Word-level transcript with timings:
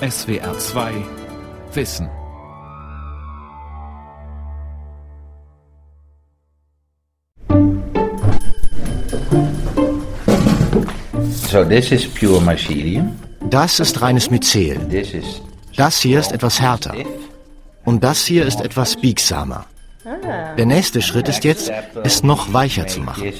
SWR 0.00 0.58
2 0.58 0.92
Wissen. 1.72 2.10
So 11.48 11.64
this 11.64 11.92
is 11.92 12.06
pure 12.06 12.42
mycelium. 12.42 13.18
Das 13.48 13.80
ist 13.80 14.02
reines 14.02 14.30
Myzel. 14.30 14.76
This 14.90 15.14
is 15.14 15.40
Das 15.74 15.98
hier 16.02 16.20
ist 16.20 16.32
etwas 16.32 16.60
härter. 16.60 16.94
Und 17.86 18.04
das 18.04 18.26
hier 18.26 18.44
ist 18.44 18.60
etwas 18.60 18.96
biegsamer. 18.96 19.64
Der 20.58 20.66
nächste 20.66 21.00
Schritt 21.00 21.30
ist 21.30 21.42
jetzt, 21.44 21.72
es 22.04 22.22
noch 22.22 22.52
weicher 22.52 22.86
zu 22.86 23.00
machen. 23.00 23.32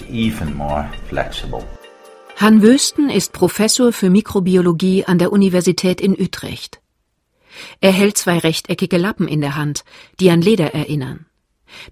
Han 2.39 2.61
Wösten 2.61 3.09
ist 3.09 3.32
Professor 3.32 3.95
für 3.95 4.11
Mikrobiologie 4.11 5.07
an 5.07 5.18
der 5.18 5.32
Universität 5.32 6.03
in 6.03 6.12
Utrecht. 6.12 6.82
Er 7.81 7.93
hält 7.93 8.18
zwei 8.18 8.39
rechteckige 8.39 8.99
Lappen 8.99 9.26
in 9.26 9.40
der 9.40 9.57
Hand, 9.57 9.85
die 10.21 10.31
an 10.31 10.43
Leder 10.43 10.75
erinnern. 10.75 11.25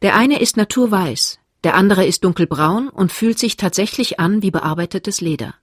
Der 0.02 0.14
eine 0.14 0.38
ist 0.38 0.58
naturweiß, 0.58 1.38
der 1.64 1.74
andere 1.74 2.04
ist 2.04 2.24
dunkelbraun 2.24 2.90
und 2.90 3.10
fühlt 3.10 3.38
sich 3.38 3.56
tatsächlich 3.56 4.20
an 4.20 4.42
wie 4.42 4.50
bearbeitetes 4.50 5.22
Leder. 5.22 5.54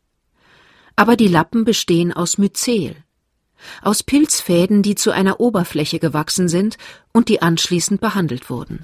Aber 0.96 1.16
die 1.16 1.28
Lappen 1.28 1.64
bestehen 1.64 2.12
aus 2.12 2.40
Myzel, 2.40 2.96
aus 3.84 4.02
Pilzfäden, 4.02 4.82
die 4.82 4.96
zu 4.96 5.12
einer 5.12 5.40
Oberfläche 5.40 6.00
gewachsen 6.00 6.48
sind 6.48 6.80
und 7.12 7.30
die 7.30 7.44
anschließend 7.44 8.02
behandelt 8.02 8.50
wurden. 8.50 8.84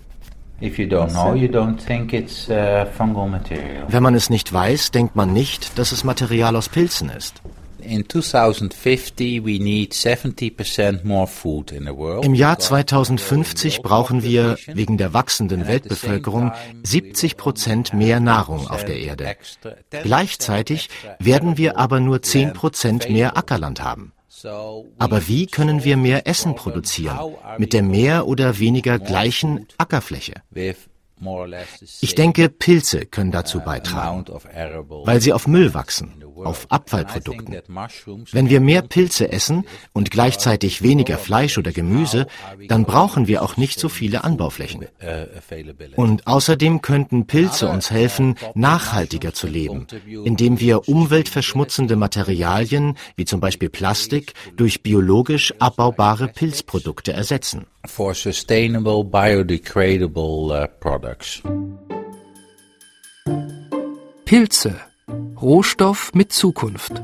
Wenn 3.89 4.03
man 4.03 4.15
es 4.15 4.29
nicht 4.29 4.51
weiß, 4.53 4.91
denkt 4.91 5.15
man 5.15 5.33
nicht, 5.33 5.77
dass 5.77 5.91
es 5.91 6.03
Material 6.03 6.55
aus 6.55 6.69
Pilzen 6.69 7.09
ist. 7.09 7.41
In 7.79 8.09
2050 8.09 9.45
we 9.45 9.59
need 9.59 9.93
70% 9.93 11.05
more 11.05 11.27
food 11.27 11.71
in 11.71 11.85
the 11.85 11.95
world. 11.95 12.25
Im 12.25 12.33
Jahr 12.33 12.59
2050 12.59 13.81
brauchen 13.81 14.23
wir 14.23 14.57
wegen 14.65 14.97
der 14.97 15.13
wachsenden 15.13 15.67
Weltbevölkerung 15.67 16.51
70 16.83 17.37
Prozent 17.37 17.93
mehr 17.93 18.19
Nahrung 18.19 18.67
auf 18.67 18.83
der 18.83 18.97
Erde. 18.97 19.37
Gleichzeitig 20.03 20.89
werden 21.19 21.57
wir 21.57 21.77
aber 21.77 21.99
nur 21.99 22.21
10 22.21 22.53
Prozent 22.53 23.09
mehr 23.09 23.37
Ackerland 23.37 23.81
haben. 23.81 24.11
Aber 24.97 25.27
wie 25.27 25.45
können 25.47 25.83
wir 25.83 25.97
mehr 25.97 26.27
Essen 26.27 26.55
produzieren 26.55 27.35
mit 27.57 27.73
der 27.73 27.83
mehr 27.83 28.27
oder 28.27 28.59
weniger 28.59 28.99
gleichen 28.99 29.67
Ackerfläche? 29.77 30.41
Ich 32.01 32.13
denke, 32.13 32.49
Pilze 32.49 33.05
können 33.05 33.31
dazu 33.31 33.59
beitragen, 33.59 34.25
weil 35.05 35.19
sie 35.19 35.33
auf 35.33 35.47
Müll 35.47 35.73
wachsen, 35.73 36.23
auf 36.35 36.67
Abfallprodukten. 36.69 37.57
Wenn 38.31 38.49
wir 38.49 38.59
mehr 38.59 38.83
Pilze 38.83 39.31
essen 39.31 39.65
und 39.93 40.11
gleichzeitig 40.11 40.83
weniger 40.83 41.17
Fleisch 41.17 41.57
oder 41.57 41.71
Gemüse, 41.71 42.27
dann 42.67 42.85
brauchen 42.85 43.27
wir 43.27 43.41
auch 43.41 43.57
nicht 43.57 43.79
so 43.79 43.89
viele 43.89 44.23
Anbauflächen. 44.23 44.85
Und 45.95 46.27
außerdem 46.27 46.81
könnten 46.81 47.25
Pilze 47.25 47.67
uns 47.67 47.89
helfen, 47.89 48.35
nachhaltiger 48.53 49.33
zu 49.33 49.47
leben, 49.47 49.87
indem 50.05 50.59
wir 50.59 50.87
umweltverschmutzende 50.87 51.95
Materialien, 51.95 52.95
wie 53.15 53.25
zum 53.25 53.39
Beispiel 53.39 53.69
Plastik, 53.69 54.33
durch 54.55 54.83
biologisch 54.83 55.53
abbaubare 55.57 56.27
Pilzprodukte 56.27 57.11
ersetzen. 57.11 57.65
For 57.87 58.13
sustainable 58.13 59.03
biodegradable 59.03 60.51
uh, 60.51 60.67
products. 60.79 61.41
Pilze. 64.25 64.75
Rohstoff 65.41 66.11
mit 66.13 66.33
Zukunft. 66.33 67.01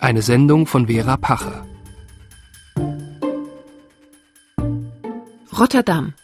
Eine 0.00 0.22
Sendung 0.22 0.66
von 0.66 0.86
Vera 0.86 1.16
Pache. 1.16 1.64
Rotterdam. 5.56 6.14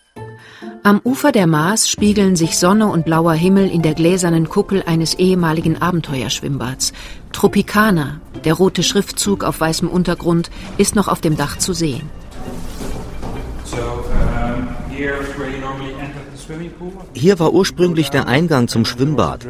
Am 0.82 1.00
Ufer 1.04 1.32
der 1.32 1.46
Maas 1.46 1.90
spiegeln 1.90 2.36
sich 2.36 2.58
Sonne 2.58 2.86
und 2.86 3.04
blauer 3.04 3.34
Himmel 3.34 3.68
in 3.68 3.82
der 3.82 3.94
gläsernen 3.94 4.48
Kuppel 4.48 4.82
eines 4.86 5.14
ehemaligen 5.14 5.82
Abenteuerschwimmbads. 5.82 6.92
Tropicana, 7.32 8.20
der 8.44 8.54
rote 8.54 8.82
Schriftzug 8.82 9.44
auf 9.44 9.60
weißem 9.60 9.88
Untergrund, 9.88 10.50
ist 10.78 10.94
noch 10.94 11.08
auf 11.08 11.20
dem 11.20 11.36
Dach 11.36 11.58
zu 11.58 11.72
sehen. 11.72 12.08
Hier 17.14 17.38
war 17.38 17.52
ursprünglich 17.52 18.10
der 18.10 18.26
Eingang 18.28 18.68
zum 18.68 18.84
Schwimmbad. 18.84 19.46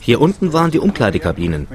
Hier 0.00 0.20
unten 0.20 0.52
waren 0.52 0.70
die 0.70 0.78
Umkleidekabinen. 0.78 1.66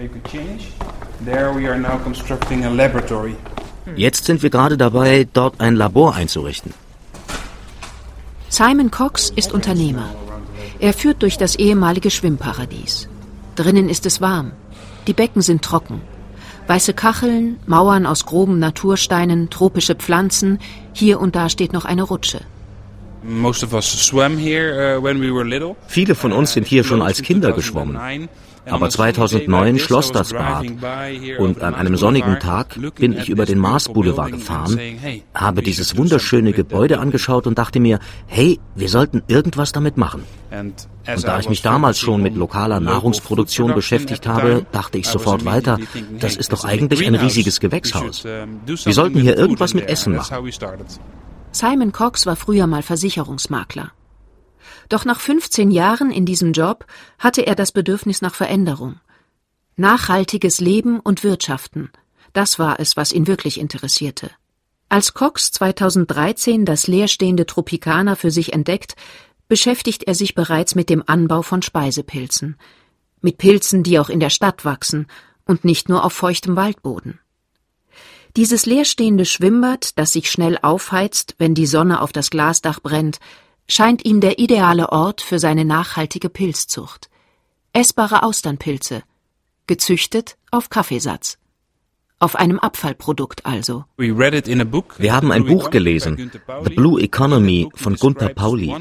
Jetzt 3.95 4.25
sind 4.25 4.43
wir 4.43 4.49
gerade 4.49 4.77
dabei, 4.77 5.27
dort 5.31 5.59
ein 5.61 5.75
Labor 5.75 6.15
einzurichten. 6.15 6.73
Simon 8.49 8.91
Cox 8.91 9.29
ist 9.35 9.53
Unternehmer. 9.53 10.09
Er 10.79 10.93
führt 10.93 11.21
durch 11.21 11.37
das 11.37 11.55
ehemalige 11.55 12.11
Schwimmparadies. 12.11 13.07
Drinnen 13.55 13.89
ist 13.89 14.05
es 14.05 14.21
warm. 14.21 14.51
Die 15.07 15.13
Becken 15.13 15.41
sind 15.41 15.63
trocken. 15.63 16.01
Weiße 16.67 16.93
Kacheln, 16.93 17.57
Mauern 17.65 18.05
aus 18.05 18.25
groben 18.25 18.59
Natursteinen, 18.59 19.49
tropische 19.49 19.95
Pflanzen, 19.95 20.59
hier 20.93 21.21
und 21.21 21.35
da 21.35 21.49
steht 21.49 21.71
noch 21.71 21.85
eine 21.85 22.03
Rutsche. 22.03 22.41
Viele 25.87 26.13
von 26.15 26.33
uns 26.33 26.53
sind 26.53 26.67
hier 26.67 26.83
schon 26.83 27.01
als 27.01 27.21
Kinder 27.21 27.53
geschwommen. 27.53 27.97
Aber 28.69 28.89
2009 28.89 29.79
schloss 29.79 30.11
das 30.11 30.33
Bad 30.33 30.65
und 31.39 31.61
an 31.61 31.75
einem 31.75 31.97
sonnigen 31.97 32.39
Tag 32.39 32.77
bin 32.95 33.13
ich 33.13 33.29
über 33.29 33.45
den 33.45 33.59
Mars 33.59 33.89
Boulevard 33.89 34.31
gefahren, 34.31 34.79
habe 35.33 35.61
dieses 35.61 35.97
wunderschöne 35.97 36.53
Gebäude 36.53 36.99
angeschaut 36.99 37.47
und 37.47 37.57
dachte 37.57 37.79
mir, 37.79 37.99
hey, 38.27 38.59
wir 38.75 38.89
sollten 38.89 39.23
irgendwas 39.27 39.71
damit 39.71 39.97
machen. 39.97 40.23
Und 40.51 40.87
da 41.23 41.39
ich 41.39 41.49
mich 41.49 41.61
damals 41.61 41.99
schon 41.99 42.21
mit 42.21 42.35
lokaler 42.35 42.79
Nahrungsproduktion 42.79 43.73
beschäftigt 43.73 44.27
habe, 44.27 44.65
dachte 44.71 44.97
ich 44.97 45.07
sofort 45.07 45.45
weiter, 45.45 45.77
das 46.19 46.35
ist 46.35 46.51
doch 46.53 46.63
eigentlich 46.63 47.05
ein 47.05 47.15
riesiges 47.15 47.59
Gewächshaus. 47.59 48.23
Wir 48.23 48.93
sollten 48.93 49.19
hier 49.19 49.37
irgendwas 49.37 49.73
mit 49.73 49.87
Essen 49.87 50.15
machen. 50.15 50.37
Simon 51.51 51.91
Cox 51.91 52.25
war 52.25 52.35
früher 52.35 52.67
mal 52.67 52.83
Versicherungsmakler. 52.83 53.91
Doch 54.89 55.05
nach 55.05 55.19
15 55.19 55.71
Jahren 55.71 56.11
in 56.11 56.25
diesem 56.25 56.53
Job 56.53 56.85
hatte 57.19 57.45
er 57.45 57.55
das 57.55 57.71
Bedürfnis 57.71 58.21
nach 58.21 58.35
Veränderung. 58.35 58.99
Nachhaltiges 59.75 60.59
Leben 60.59 60.99
und 60.99 61.23
Wirtschaften, 61.23 61.91
das 62.33 62.59
war 62.59 62.79
es, 62.79 62.97
was 62.97 63.11
ihn 63.11 63.27
wirklich 63.27 63.59
interessierte. 63.59 64.31
Als 64.89 65.13
Cox 65.13 65.51
2013 65.51 66.65
das 66.65 66.87
leerstehende 66.87 67.45
Tropikaner 67.45 68.15
für 68.15 68.31
sich 68.31 68.53
entdeckt, 68.53 68.95
beschäftigt 69.47 70.03
er 70.03 70.15
sich 70.15 70.35
bereits 70.35 70.75
mit 70.75 70.89
dem 70.89 71.03
Anbau 71.05 71.41
von 71.41 71.61
Speisepilzen. 71.61 72.57
Mit 73.21 73.37
Pilzen, 73.37 73.83
die 73.83 73.99
auch 73.99 74.09
in 74.09 74.19
der 74.19 74.29
Stadt 74.29 74.65
wachsen 74.65 75.07
und 75.45 75.65
nicht 75.65 75.89
nur 75.89 76.05
auf 76.05 76.13
feuchtem 76.13 76.55
Waldboden. 76.55 77.19
Dieses 78.35 78.65
leerstehende 78.65 79.25
Schwimmbad, 79.25 79.97
das 79.97 80.11
sich 80.11 80.29
schnell 80.29 80.59
aufheizt, 80.61 81.35
wenn 81.39 81.55
die 81.55 81.65
Sonne 81.65 82.01
auf 82.01 82.11
das 82.11 82.29
Glasdach 82.29 82.79
brennt, 82.81 83.19
scheint 83.69 84.05
ihm 84.05 84.21
der 84.21 84.39
ideale 84.39 84.91
Ort 84.91 85.21
für 85.21 85.39
seine 85.39 85.65
nachhaltige 85.65 86.29
Pilzzucht. 86.29 87.09
Essbare 87.73 88.23
Austernpilze, 88.23 89.03
gezüchtet 89.67 90.37
auf 90.51 90.69
Kaffeesatz. 90.69 91.37
Auf 92.19 92.35
einem 92.35 92.57
Abfallprodukt 92.57 93.45
also. 93.45 93.85
Wir 93.97 95.13
haben 95.13 95.31
ein 95.31 95.45
Buch 95.45 95.69
gelesen, 95.69 96.31
The 96.63 96.73
Blue 96.73 96.99
Economy 96.99 97.69
von 97.75 97.95
Gunther 97.95 98.29
Pauli. 98.29 98.73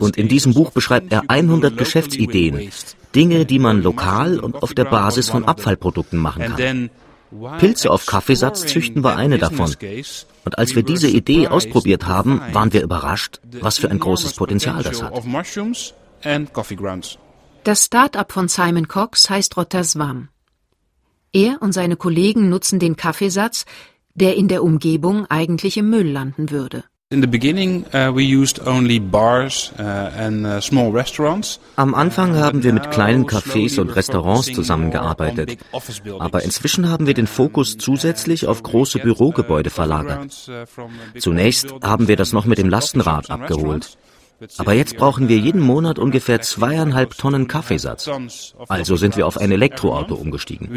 Und 0.00 0.16
in 0.16 0.26
diesem 0.26 0.54
Buch 0.54 0.72
beschreibt 0.72 1.12
er 1.12 1.22
100 1.28 1.78
Geschäftsideen, 1.78 2.68
Dinge, 3.14 3.46
die 3.46 3.60
man 3.60 3.80
lokal 3.80 4.40
und 4.40 4.56
auf 4.56 4.74
der 4.74 4.86
Basis 4.86 5.30
von 5.30 5.44
Abfallprodukten 5.44 6.18
machen 6.18 6.56
kann. 6.56 6.90
Pilze 7.58 7.90
auf 7.90 8.06
Kaffeesatz 8.06 8.66
züchten 8.66 9.02
war 9.02 9.16
eine 9.16 9.38
davon. 9.38 9.74
Und 10.44 10.58
als 10.58 10.74
wir 10.74 10.82
diese 10.82 11.08
Idee 11.08 11.48
ausprobiert 11.48 12.06
haben, 12.06 12.40
waren 12.52 12.72
wir 12.72 12.82
überrascht, 12.82 13.40
was 13.60 13.78
für 13.78 13.90
ein 13.90 13.98
großes 13.98 14.34
Potenzial 14.34 14.82
das 14.82 15.02
hat. 15.02 15.12
Das 17.64 17.84
Start-up 17.84 18.32
von 18.32 18.48
Simon 18.48 18.88
Cox 18.88 19.28
heißt 19.28 19.56
Rotterswam. 19.56 20.28
Er 21.32 21.60
und 21.60 21.72
seine 21.72 21.96
Kollegen 21.96 22.48
nutzen 22.48 22.78
den 22.78 22.96
Kaffeesatz, 22.96 23.66
der 24.14 24.36
in 24.36 24.48
der 24.48 24.64
Umgebung 24.64 25.26
eigentlich 25.26 25.76
im 25.76 25.90
Müll 25.90 26.10
landen 26.10 26.50
würde. 26.50 26.84
In 27.10 27.22
the 27.22 27.26
beginning, 27.26 27.86
uh, 27.94 28.12
we 28.14 28.22
used 28.22 28.60
only 28.66 28.98
bars 29.00 29.72
uh, 29.78 30.12
and 30.14 30.44
uh, 30.44 30.60
small 30.60 30.92
restaurants. 30.92 31.58
Am 31.76 31.94
Anfang 31.94 32.36
haben 32.36 32.62
wir 32.62 32.74
mit 32.74 32.90
kleinen 32.90 33.24
Cafés 33.24 33.80
und 33.80 33.88
Restaurants 33.96 34.52
zusammengearbeitet. 34.52 35.56
Aber 36.18 36.42
inzwischen 36.42 36.90
haben 36.90 37.06
wir 37.06 37.14
den 37.14 37.26
Fokus 37.26 37.78
zusätzlich 37.78 38.46
auf 38.46 38.62
große 38.62 38.98
Bürogebäude 38.98 39.70
verlagert. 39.70 40.50
Zunächst 41.18 41.74
haben 41.82 42.08
wir 42.08 42.16
das 42.16 42.34
noch 42.34 42.44
mit 42.44 42.58
dem 42.58 42.68
Lastenrad 42.68 43.30
abgeholt. 43.30 43.96
Aber 44.58 44.74
jetzt 44.74 44.98
brauchen 44.98 45.30
wir 45.30 45.38
jeden 45.38 45.62
Monat 45.62 45.98
ungefähr 45.98 46.42
zweieinhalb 46.42 47.16
Tonnen 47.16 47.48
Kaffeesatz. 47.48 48.10
Also 48.68 48.96
sind 48.96 49.16
wir 49.16 49.26
auf 49.26 49.38
ein 49.38 49.50
Elektroauto 49.50 50.14
umgestiegen. 50.14 50.68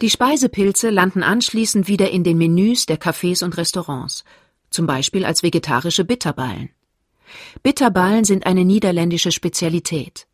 Die 0.00 0.08
Speisepilze 0.08 0.88
landen 0.88 1.22
anschließend 1.22 1.86
wieder 1.86 2.10
in 2.10 2.24
den 2.24 2.38
Menüs 2.38 2.86
der 2.86 2.98
Cafés 2.98 3.44
und 3.44 3.58
Restaurants, 3.58 4.24
zum 4.70 4.86
Beispiel 4.86 5.26
als 5.26 5.42
vegetarische 5.42 6.04
Bitterballen. 6.04 6.70
Bitterballen 7.62 8.24
sind 8.24 8.46
eine 8.46 8.64
niederländische 8.64 9.30
Spezialität. 9.30 10.26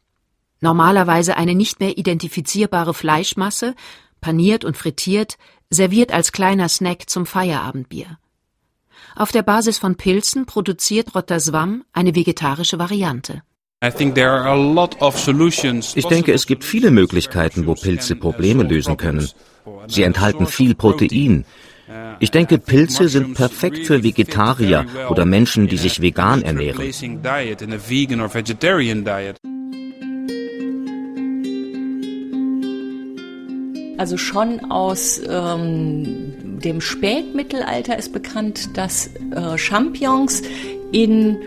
Normalerweise 0.61 1.37
eine 1.37 1.55
nicht 1.55 1.81
mehr 1.81 1.99
identifizierbare 1.99 2.95
Fleischmasse, 2.95 3.75
paniert 4.21 4.65
und 4.65 4.77
frittiert, 4.77 5.37
serviert 5.69 6.13
als 6.13 6.31
kleiner 6.31 6.69
Snack 6.69 7.11
zum 7.11 7.27
Feierabendbier. 7.27 8.19
Auf 9.17 9.33
der 9.33 9.43
Basis 9.43 9.79
von 9.79 9.97
Pilzen 9.97 10.47
produziert 10.47 11.15
Rotterswam 11.15 11.85
eine 11.93 12.15
vegetarische 12.15 12.79
Variante. 12.79 13.43
Ich 13.83 13.95
denke, 16.07 16.33
es 16.33 16.47
gibt 16.47 16.65
viele 16.65 16.91
Möglichkeiten, 16.91 17.67
wo 17.67 17.75
Pilze 17.75 18.17
Probleme 18.17 18.63
lösen 18.63 18.97
können. 18.97 19.29
Sie 19.87 20.03
enthalten 20.03 20.47
viel 20.47 20.75
Protein. 20.75 21.45
Ich 22.19 22.31
denke, 22.31 22.57
Pilze 22.57 23.09
sind 23.09 23.35
perfekt 23.35 23.87
für 23.87 24.03
Vegetarier 24.03 24.87
oder 25.11 25.27
Menschen, 25.27 25.69
die 25.69 25.77
sich 25.77 26.01
vegan 26.01 26.41
ernähren. 26.41 26.81
Also 33.99 34.17
schon 34.17 34.71
aus 34.71 35.21
ähm, 35.29 36.61
dem 36.61 36.81
Spätmittelalter 36.81 37.99
ist 37.99 38.13
bekannt, 38.13 38.77
dass 38.77 39.11
äh, 39.35 39.57
Champignons 39.59 40.43
in 40.93 41.39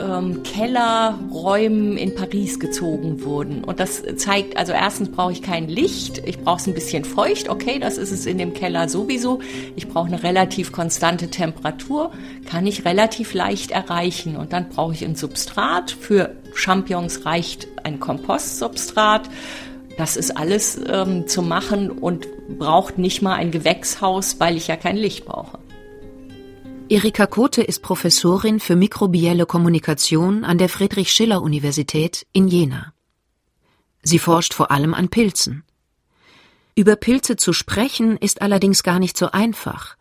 ähm, 0.00 0.42
Kellerräumen 0.42 1.96
in 1.96 2.14
Paris 2.14 2.58
gezogen 2.58 3.24
wurden. 3.24 3.64
Und 3.64 3.80
das 3.80 4.02
zeigt, 4.16 4.56
also 4.56 4.72
erstens 4.72 5.10
brauche 5.10 5.32
ich 5.32 5.42
kein 5.42 5.68
Licht, 5.68 6.22
ich 6.26 6.38
brauche 6.38 6.60
es 6.60 6.66
ein 6.66 6.74
bisschen 6.74 7.04
feucht, 7.04 7.48
okay, 7.48 7.78
das 7.78 7.98
ist 7.98 8.10
es 8.10 8.26
in 8.26 8.38
dem 8.38 8.54
Keller 8.54 8.88
sowieso. 8.88 9.40
Ich 9.76 9.88
brauche 9.88 10.08
eine 10.08 10.22
relativ 10.22 10.72
konstante 10.72 11.28
Temperatur, 11.28 12.12
kann 12.46 12.66
ich 12.66 12.84
relativ 12.84 13.34
leicht 13.34 13.70
erreichen. 13.70 14.36
Und 14.36 14.52
dann 14.52 14.68
brauche 14.68 14.94
ich 14.94 15.04
ein 15.04 15.16
Substrat. 15.16 15.90
Für 15.90 16.34
Champignons 16.54 17.24
reicht 17.24 17.68
ein 17.84 18.00
Kompostsubstrat. 18.00 19.28
Das 19.98 20.16
ist 20.16 20.36
alles 20.36 20.80
ähm, 20.88 21.28
zu 21.28 21.42
machen 21.42 21.90
und 21.90 22.26
braucht 22.58 22.98
nicht 22.98 23.22
mal 23.22 23.34
ein 23.34 23.50
Gewächshaus, 23.50 24.36
weil 24.38 24.56
ich 24.56 24.68
ja 24.68 24.76
kein 24.76 24.96
Licht 24.96 25.24
brauche. 25.26 25.58
Erika 26.92 27.26
Kote 27.26 27.62
ist 27.62 27.80
Professorin 27.80 28.60
für 28.60 28.76
mikrobielle 28.76 29.46
Kommunikation 29.46 30.44
an 30.44 30.58
der 30.58 30.68
Friedrich-Schiller-Universität 30.68 32.26
in 32.34 32.48
Jena. 32.48 32.92
Sie 34.02 34.18
forscht 34.18 34.52
vor 34.52 34.70
allem 34.70 34.92
an 34.92 35.08
Pilzen. 35.08 35.64
Über 36.74 36.96
Pilze 36.96 37.36
zu 37.36 37.54
sprechen 37.54 38.18
ist 38.18 38.42
allerdings 38.42 38.82
gar 38.82 38.98
nicht 38.98 39.16
so 39.16 39.30
einfach. 39.30 39.96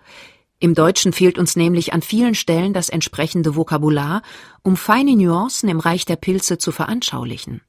Im 0.60 0.76
Deutschen 0.76 1.14
fehlt 1.14 1.40
uns 1.40 1.56
nämlich 1.56 1.94
an 1.94 2.02
vielen 2.02 2.36
Stellen 2.36 2.74
das 2.74 2.90
entsprechende 2.90 3.56
Vokabular, 3.56 4.22
um 4.62 4.76
feine 4.76 5.16
Nuancen 5.16 5.70
im 5.70 5.80
Reich 5.80 6.04
der 6.04 6.18
Pilze 6.18 6.58
zu 6.58 6.74
veranschaulichen. 6.74 7.62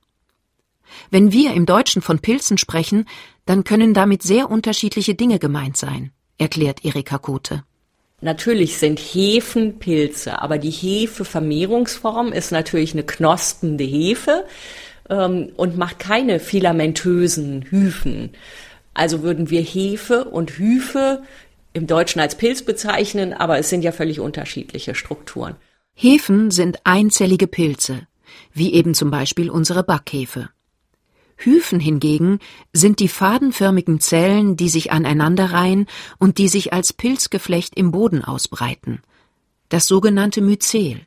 Wenn 1.12 1.30
wir 1.30 1.54
im 1.54 1.64
Deutschen 1.64 2.02
von 2.02 2.18
Pilzen 2.18 2.58
sprechen, 2.58 3.04
dann 3.46 3.62
können 3.62 3.94
damit 3.94 4.24
sehr 4.24 4.50
unterschiedliche 4.50 5.14
Dinge 5.14 5.38
gemeint 5.38 5.76
sein, 5.76 6.10
erklärt 6.38 6.84
Erika 6.84 7.18
Kote. 7.18 7.62
Natürlich 8.22 8.78
sind 8.78 9.00
Hefen 9.00 9.80
Pilze, 9.80 10.40
aber 10.40 10.58
die 10.58 10.70
Hefevermehrungsform 10.70 12.32
ist 12.32 12.52
natürlich 12.52 12.92
eine 12.92 13.02
knospende 13.02 13.82
Hefe 13.82 14.44
ähm, 15.10 15.50
und 15.56 15.76
macht 15.76 15.98
keine 15.98 16.38
filamentösen 16.38 17.64
Hyphen. 17.68 18.30
Also 18.94 19.22
würden 19.22 19.50
wir 19.50 19.60
Hefe 19.60 20.24
und 20.26 20.52
Hyphe 20.52 21.24
im 21.72 21.88
Deutschen 21.88 22.20
als 22.20 22.36
Pilz 22.36 22.62
bezeichnen, 22.62 23.32
aber 23.32 23.58
es 23.58 23.70
sind 23.70 23.82
ja 23.82 23.90
völlig 23.90 24.20
unterschiedliche 24.20 24.94
Strukturen. 24.94 25.56
Hefen 25.94 26.52
sind 26.52 26.78
einzellige 26.84 27.48
Pilze, 27.48 28.06
wie 28.54 28.72
eben 28.72 28.94
zum 28.94 29.10
Beispiel 29.10 29.50
unsere 29.50 29.82
Backhefe. 29.82 30.48
Hyphen 31.44 31.80
hingegen 31.80 32.38
sind 32.72 33.00
die 33.00 33.08
fadenförmigen 33.08 34.00
Zellen, 34.00 34.56
die 34.56 34.68
sich 34.68 34.92
aneinanderreihen 34.92 35.86
und 36.18 36.38
die 36.38 36.48
sich 36.48 36.72
als 36.72 36.92
Pilzgeflecht 36.92 37.76
im 37.76 37.90
Boden 37.90 38.24
ausbreiten. 38.24 39.02
Das 39.68 39.86
sogenannte 39.86 40.40
Myzel. 40.40 41.00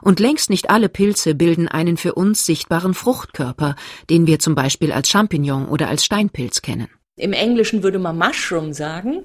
Und 0.00 0.20
längst 0.20 0.50
nicht 0.50 0.70
alle 0.70 0.88
Pilze 0.88 1.34
bilden 1.34 1.68
einen 1.68 1.96
für 1.96 2.14
uns 2.14 2.46
sichtbaren 2.46 2.94
Fruchtkörper, 2.94 3.76
den 4.08 4.26
wir 4.26 4.38
zum 4.38 4.54
Beispiel 4.54 4.92
als 4.92 5.10
Champignon 5.10 5.66
oder 5.66 5.88
als 5.88 6.04
Steinpilz 6.04 6.62
kennen. 6.62 6.88
Im 7.16 7.32
Englischen 7.32 7.82
würde 7.82 7.98
man 7.98 8.18
Mushroom 8.18 8.72
sagen. 8.72 9.24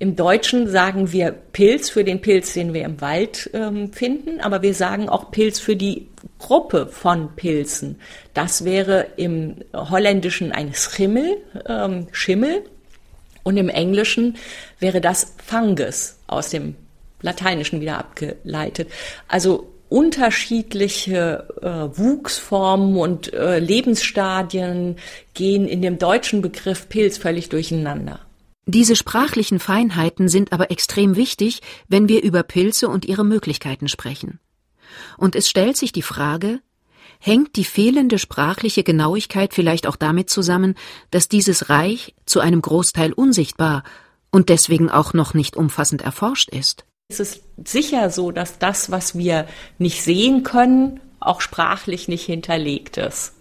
Im 0.00 0.16
Deutschen 0.16 0.66
sagen 0.66 1.12
wir 1.12 1.30
Pilz 1.30 1.90
für 1.90 2.04
den 2.04 2.22
Pilz, 2.22 2.54
den 2.54 2.72
wir 2.72 2.86
im 2.86 3.02
Wald 3.02 3.50
ähm, 3.52 3.92
finden, 3.92 4.40
aber 4.40 4.62
wir 4.62 4.72
sagen 4.72 5.10
auch 5.10 5.30
Pilz 5.30 5.60
für 5.60 5.76
die 5.76 6.08
Gruppe 6.38 6.86
von 6.86 7.36
Pilzen. 7.36 8.00
Das 8.32 8.64
wäre 8.64 9.08
im 9.18 9.56
Holländischen 9.74 10.52
ein 10.52 10.72
Schimmel, 10.72 11.36
ähm, 11.68 12.06
Schimmel, 12.12 12.64
und 13.42 13.58
im 13.58 13.68
Englischen 13.68 14.38
wäre 14.78 15.02
das 15.02 15.34
Fungus 15.44 16.16
aus 16.28 16.48
dem 16.48 16.76
Lateinischen 17.20 17.82
wieder 17.82 17.98
abgeleitet. 17.98 18.88
Also 19.28 19.68
unterschiedliche 19.90 21.46
äh, 21.60 21.98
Wuchsformen 21.98 22.96
und 22.96 23.34
äh, 23.34 23.58
Lebensstadien 23.58 24.96
gehen 25.34 25.68
in 25.68 25.82
dem 25.82 25.98
deutschen 25.98 26.40
Begriff 26.40 26.88
Pilz 26.88 27.18
völlig 27.18 27.50
durcheinander. 27.50 28.20
Diese 28.66 28.94
sprachlichen 28.94 29.58
Feinheiten 29.58 30.28
sind 30.28 30.52
aber 30.52 30.70
extrem 30.70 31.16
wichtig, 31.16 31.60
wenn 31.88 32.08
wir 32.08 32.22
über 32.22 32.42
Pilze 32.42 32.88
und 32.88 33.04
ihre 33.04 33.24
Möglichkeiten 33.24 33.88
sprechen. 33.88 34.38
Und 35.16 35.34
es 35.34 35.48
stellt 35.48 35.76
sich 35.76 35.92
die 35.92 36.02
Frage, 36.02 36.60
hängt 37.18 37.56
die 37.56 37.64
fehlende 37.64 38.18
sprachliche 38.18 38.82
Genauigkeit 38.82 39.54
vielleicht 39.54 39.86
auch 39.86 39.96
damit 39.96 40.30
zusammen, 40.30 40.74
dass 41.10 41.28
dieses 41.28 41.68
Reich 41.68 42.14
zu 42.26 42.40
einem 42.40 42.62
Großteil 42.62 43.12
unsichtbar 43.12 43.82
und 44.30 44.48
deswegen 44.48 44.90
auch 44.90 45.14
noch 45.14 45.34
nicht 45.34 45.56
umfassend 45.56 46.02
erforscht 46.02 46.50
ist? 46.50 46.84
Es 47.08 47.18
ist 47.18 47.42
sicher 47.64 48.10
so, 48.10 48.30
dass 48.30 48.58
das, 48.58 48.90
was 48.90 49.16
wir 49.18 49.48
nicht 49.78 50.02
sehen 50.02 50.44
können, 50.44 51.00
auch 51.18 51.40
sprachlich 51.40 52.08
nicht 52.08 52.24
hinterlegt 52.24 52.96
ist 52.96 53.32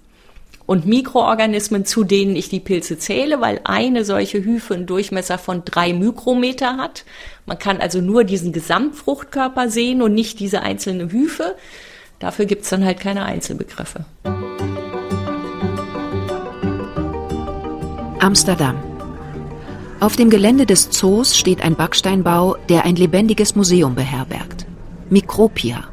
und 0.69 0.85
Mikroorganismen, 0.85 1.83
zu 1.83 2.03
denen 2.03 2.35
ich 2.35 2.47
die 2.47 2.59
Pilze 2.59 2.99
zähle, 2.99 3.41
weil 3.41 3.59
eine 3.63 4.05
solche 4.05 4.43
Hyphe 4.43 4.75
einen 4.75 4.85
Durchmesser 4.85 5.39
von 5.39 5.63
drei 5.65 5.93
Mikrometer 5.93 6.77
hat. 6.77 7.05
Man 7.47 7.57
kann 7.57 7.81
also 7.81 8.01
nur 8.01 8.23
diesen 8.23 8.53
Gesamtfruchtkörper 8.53 9.69
sehen 9.69 10.03
und 10.03 10.13
nicht 10.13 10.39
diese 10.39 10.61
einzelne 10.61 11.11
Hyphe. 11.11 11.55
Dafür 12.19 12.45
gibt 12.45 12.65
es 12.65 12.69
dann 12.69 12.85
halt 12.85 12.99
keine 12.99 13.25
Einzelbegriffe. 13.25 14.05
Amsterdam. 18.19 18.75
Auf 19.99 20.17
dem 20.17 20.29
Gelände 20.29 20.67
des 20.67 20.91
Zoos 20.91 21.35
steht 21.35 21.63
ein 21.63 21.75
Backsteinbau, 21.77 22.57
der 22.69 22.85
ein 22.85 22.95
lebendiges 22.95 23.55
Museum 23.55 23.95
beherbergt. 23.95 24.67
Mikropia. 25.09 25.85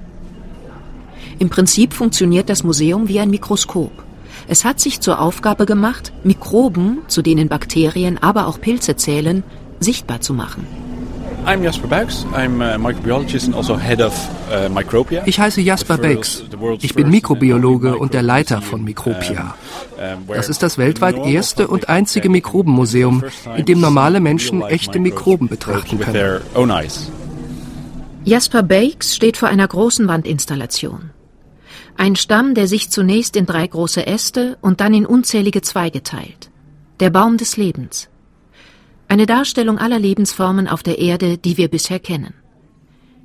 Im 1.39 1.49
Prinzip 1.49 1.95
funktioniert 1.95 2.51
das 2.51 2.63
Museum 2.63 3.09
wie 3.09 3.21
ein 3.21 3.31
Mikroskop. 3.31 4.06
Es 4.49 4.65
hat 4.65 4.81
sich 4.81 5.01
zur 5.01 5.21
Aufgabe 5.21 5.67
gemacht, 5.67 6.13
Mikroben, 6.23 6.99
zu 7.09 7.23
denen 7.23 7.49
Bakterien, 7.49 8.19
aber 8.23 8.47
auch 8.47 8.61
Pilze 8.61 8.97
zählen, 8.97 9.43
sichtbar 9.81 10.21
zu 10.21 10.35
machen. 10.35 10.67
I'm 11.47 11.63
Jasper 11.63 11.87
Baux. 11.87 12.27
I'm 12.35 12.61
a 12.61 12.77
microbiologist 12.77 13.47
and 13.47 13.55
also 13.55 13.79
head 13.79 14.01
of 14.03 14.13
uh. 14.51 15.05
Ich 15.27 15.39
heiße 15.39 15.61
Jasper 15.61 15.97
Baux. 15.97 16.43
Ich 16.81 16.95
bin 16.95 17.09
Mikrobiologe 17.09 17.97
und 17.97 18.15
der 18.15 18.23
Leiter 18.23 18.61
von 18.61 18.83
Micropia. 18.83 19.55
Das 20.27 20.49
ist 20.49 20.65
das 20.65 20.77
weltweit 20.77 21.25
erste 21.25 21.69
und 21.69 21.89
einzige 21.89 22.29
Mikrobenmuseum, 22.29 23.23
in 23.57 23.65
dem 23.65 23.81
normale 23.81 24.19
Menschen 24.19 24.63
echte 24.63 24.99
Mikroben 24.99 25.47
betrachten 25.47 26.01
können. 26.01 26.41
Jasper 28.25 28.65
Bakes 28.65 29.15
steht 29.15 29.37
vor 29.37 29.49
einer 29.49 29.69
großen 29.69 30.09
Wandinstallation. 30.09 31.11
Ein 31.99 32.17
Stamm, 32.17 32.55
der 32.55 32.69
sich 32.69 32.91
zunächst 32.91 33.37
in 33.37 33.47
drei 33.47 33.67
große 33.67 34.07
Äste 34.07 34.59
und 34.61 34.81
dann 34.81 34.93
in 34.93 35.07
unzählige 35.07 35.63
Zweige 35.63 36.03
teilt. 36.03 36.51
Der 37.01 37.11
Baum 37.11 37.39
des 37.39 37.57
Lebens. 37.57 38.09
Eine 39.09 39.27
Darstellung 39.27 39.79
aller 39.79 39.99
Lebensformen 39.99 40.69
auf 40.69 40.83
der 40.83 40.99
Erde, 40.99 41.39
die 41.39 41.57
wir 41.57 41.69
bisher 41.69 41.99
kennen. 41.99 42.35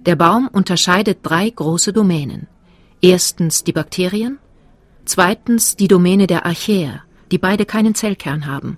Der 0.05 0.15
Baum 0.15 0.47
unterscheidet 0.47 1.19
drei 1.23 1.49
große 1.49 1.91
Domänen. 1.91 2.47
Erstens 3.01 3.63
die 3.63 3.73
Bakterien, 3.73 4.39
zweitens 5.05 5.75
die 5.75 5.87
Domäne 5.87 6.27
der 6.27 6.45
Archaea, 6.45 7.01
die 7.31 7.37
beide 7.37 7.65
keinen 7.65 7.95
Zellkern 7.95 8.45
haben, 8.45 8.77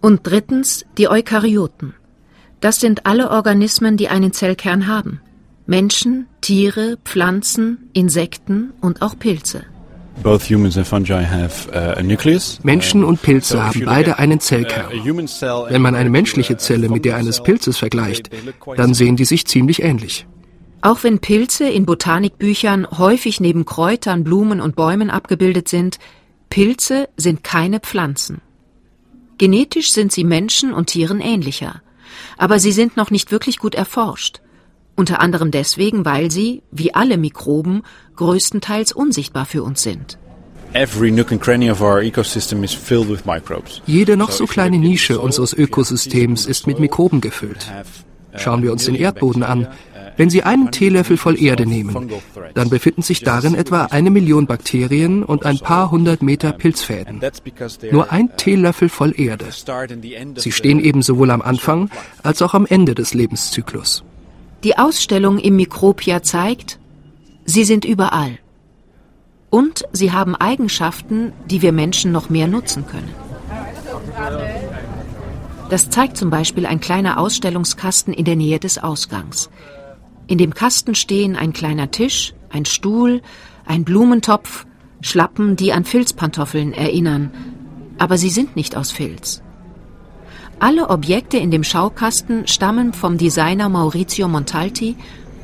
und 0.00 0.26
drittens 0.26 0.84
die 0.96 1.08
Eukaryoten. 1.08 1.94
Das 2.60 2.80
sind 2.80 3.06
alle 3.06 3.30
Organismen, 3.30 3.96
die 3.96 4.08
einen 4.08 4.32
Zellkern 4.32 4.86
haben. 4.86 5.20
Menschen, 5.68 6.26
Tiere, 6.40 6.96
Pflanzen, 7.04 7.90
Insekten 7.92 8.72
und 8.80 9.02
auch 9.02 9.18
Pilze. 9.18 9.64
Uh, 10.24 10.38
Menschen 12.62 13.04
und 13.04 13.20
Pilze 13.20 13.62
haben 13.62 13.84
beide 13.84 14.18
einen 14.18 14.40
Zellkern. 14.40 14.86
Wenn 15.68 15.82
man 15.82 15.94
eine 15.94 16.08
menschliche 16.08 16.56
Zelle 16.56 16.88
mit 16.88 17.04
der 17.04 17.16
eines 17.16 17.42
Pilzes 17.42 17.76
vergleicht, 17.76 18.30
dann 18.76 18.94
sehen 18.94 19.16
die 19.16 19.26
sich 19.26 19.46
ziemlich 19.46 19.82
ähnlich. 19.82 20.26
Auch 20.80 21.02
wenn 21.02 21.18
Pilze 21.18 21.68
in 21.68 21.84
Botanikbüchern 21.84 22.86
häufig 22.96 23.38
neben 23.38 23.66
Kräutern, 23.66 24.24
Blumen 24.24 24.62
und 24.62 24.74
Bäumen 24.74 25.10
abgebildet 25.10 25.68
sind, 25.68 25.98
Pilze 26.48 27.10
sind 27.18 27.44
keine 27.44 27.80
Pflanzen. 27.80 28.40
Genetisch 29.36 29.92
sind 29.92 30.12
sie 30.12 30.24
Menschen 30.24 30.72
und 30.72 30.86
Tieren 30.86 31.20
ähnlicher, 31.20 31.82
aber 32.38 32.58
sie 32.58 32.72
sind 32.72 32.96
noch 32.96 33.10
nicht 33.10 33.30
wirklich 33.32 33.58
gut 33.58 33.74
erforscht. 33.74 34.40
Unter 34.98 35.20
anderem 35.20 35.52
deswegen, 35.52 36.04
weil 36.04 36.28
sie, 36.28 36.60
wie 36.72 36.92
alle 36.92 37.18
Mikroben, 37.18 37.82
größtenteils 38.16 38.90
unsichtbar 38.90 39.46
für 39.46 39.62
uns 39.62 39.80
sind. 39.84 40.18
Jede 43.86 44.16
noch 44.16 44.32
so 44.32 44.46
kleine 44.46 44.78
Nische 44.78 45.20
unseres 45.20 45.52
Ökosystems 45.52 46.46
ist 46.46 46.66
mit 46.66 46.80
Mikroben 46.80 47.20
gefüllt. 47.20 47.72
Schauen 48.34 48.64
wir 48.64 48.72
uns 48.72 48.86
den 48.86 48.96
Erdboden 48.96 49.44
an. 49.44 49.68
Wenn 50.16 50.30
Sie 50.30 50.42
einen 50.42 50.72
Teelöffel 50.72 51.16
voll 51.16 51.40
Erde 51.40 51.64
nehmen, 51.64 52.10
dann 52.54 52.68
befinden 52.68 53.02
sich 53.02 53.22
darin 53.22 53.54
etwa 53.54 53.84
eine 53.84 54.10
Million 54.10 54.48
Bakterien 54.48 55.22
und 55.22 55.46
ein 55.46 55.60
paar 55.60 55.92
hundert 55.92 56.22
Meter 56.22 56.50
Pilzfäden. 56.50 57.20
Nur 57.92 58.10
ein 58.10 58.36
Teelöffel 58.36 58.88
voll 58.88 59.14
Erde. 59.16 59.46
Sie 60.38 60.50
stehen 60.50 60.80
eben 60.80 61.02
sowohl 61.02 61.30
am 61.30 61.40
Anfang 61.40 61.88
als 62.24 62.42
auch 62.42 62.54
am 62.54 62.66
Ende 62.66 62.96
des 62.96 63.14
Lebenszyklus. 63.14 64.02
Die 64.64 64.76
Ausstellung 64.76 65.38
im 65.38 65.56
Mikropia 65.56 66.22
zeigt, 66.22 66.78
sie 67.44 67.64
sind 67.64 67.84
überall. 67.84 68.38
Und 69.50 69.84
sie 69.92 70.12
haben 70.12 70.34
Eigenschaften, 70.34 71.32
die 71.48 71.62
wir 71.62 71.72
Menschen 71.72 72.12
noch 72.12 72.28
mehr 72.28 72.48
nutzen 72.48 72.84
können. 72.86 73.14
Das 75.70 75.90
zeigt 75.90 76.16
zum 76.16 76.30
Beispiel 76.30 76.66
ein 76.66 76.80
kleiner 76.80 77.18
Ausstellungskasten 77.18 78.12
in 78.12 78.24
der 78.24 78.36
Nähe 78.36 78.58
des 78.58 78.78
Ausgangs. 78.78 79.48
In 80.26 80.38
dem 80.38 80.54
Kasten 80.54 80.94
stehen 80.94 81.36
ein 81.36 81.52
kleiner 81.52 81.90
Tisch, 81.90 82.34
ein 82.50 82.64
Stuhl, 82.64 83.22
ein 83.64 83.84
Blumentopf, 83.84 84.66
Schlappen, 85.00 85.56
die 85.56 85.72
an 85.72 85.84
Filzpantoffeln 85.84 86.72
erinnern, 86.72 87.30
aber 87.98 88.18
sie 88.18 88.30
sind 88.30 88.56
nicht 88.56 88.76
aus 88.76 88.90
Filz. 88.90 89.42
Alle 90.60 90.90
Objekte 90.90 91.36
in 91.36 91.52
dem 91.52 91.62
Schaukasten 91.62 92.48
stammen 92.48 92.92
vom 92.92 93.16
Designer 93.16 93.68
Maurizio 93.68 94.26
Montalti 94.26 94.96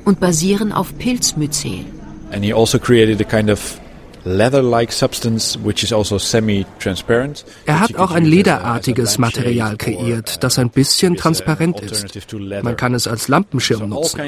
und 0.05 0.19
basieren 0.19 0.73
auf 0.73 0.99
Pilzmyzel. 0.99 1.85
And 2.33 2.45
he 2.45 2.53
also 2.53 2.81
created 2.81 3.21
a 3.21 3.25
kind 3.25 3.49
of 3.49 3.79
leather-like 4.25 4.91
substance 4.91 5.57
which 5.63 5.85
is 5.85 5.93
also 5.93 6.19
semi-transparent. 6.19 7.45
Er 7.65 7.79
hat 7.79 7.95
auch 7.97 8.11
ein 8.11 8.25
lederartiges 8.25 9.19
Material 9.19 9.77
kreiert, 9.77 10.43
das 10.43 10.59
ein 10.59 10.71
bisschen 10.71 11.15
transparent 11.15 11.81
ist. 11.81 12.35
Man 12.65 12.77
kann 12.77 12.95
es 12.95 13.07
als 13.07 13.29
Lampenschirm 13.29 13.89
nutzen, 13.89 14.21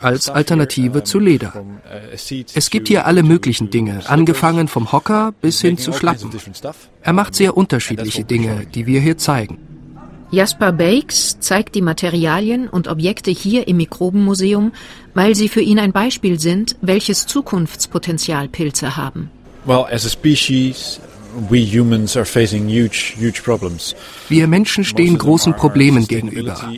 als 0.00 0.28
Alternative 0.28 1.02
zu 1.02 1.18
Leder. 1.18 1.54
Uh, 1.56 2.14
es 2.54 2.68
gibt 2.68 2.88
hier 2.88 3.06
alle 3.06 3.22
möglichen 3.22 3.70
Dinge, 3.70 4.00
angefangen 4.06 4.68
vom 4.68 4.92
Hocker 4.92 5.32
bis 5.40 5.62
hin 5.62 5.78
zu 5.78 5.94
Schlappen. 5.94 6.30
Er 7.00 7.12
macht 7.14 7.34
sehr 7.34 7.56
unterschiedliche 7.56 8.24
Dinge, 8.24 8.66
die 8.66 8.86
wir 8.86 9.00
hier 9.00 9.16
zeigen. 9.16 9.69
Jasper 10.32 10.70
Bakes 10.70 11.40
zeigt 11.40 11.74
die 11.74 11.82
Materialien 11.82 12.68
und 12.68 12.86
Objekte 12.86 13.32
hier 13.32 13.66
im 13.66 13.78
Mikrobenmuseum, 13.78 14.72
weil 15.12 15.34
sie 15.34 15.48
für 15.48 15.60
ihn 15.60 15.80
ein 15.80 15.92
Beispiel 15.92 16.38
sind, 16.38 16.76
welches 16.82 17.26
Zukunftspotenzial 17.26 18.48
Pilze 18.48 18.96
haben. 18.96 19.30
Well, 19.64 19.86
as 19.90 20.06
a 20.06 20.08
species, 20.08 21.00
wir 24.28 24.46
Menschen 24.46 24.84
stehen 24.84 25.18
großen 25.18 25.56
Problemen 25.56 26.06
gegenüber. 26.06 26.72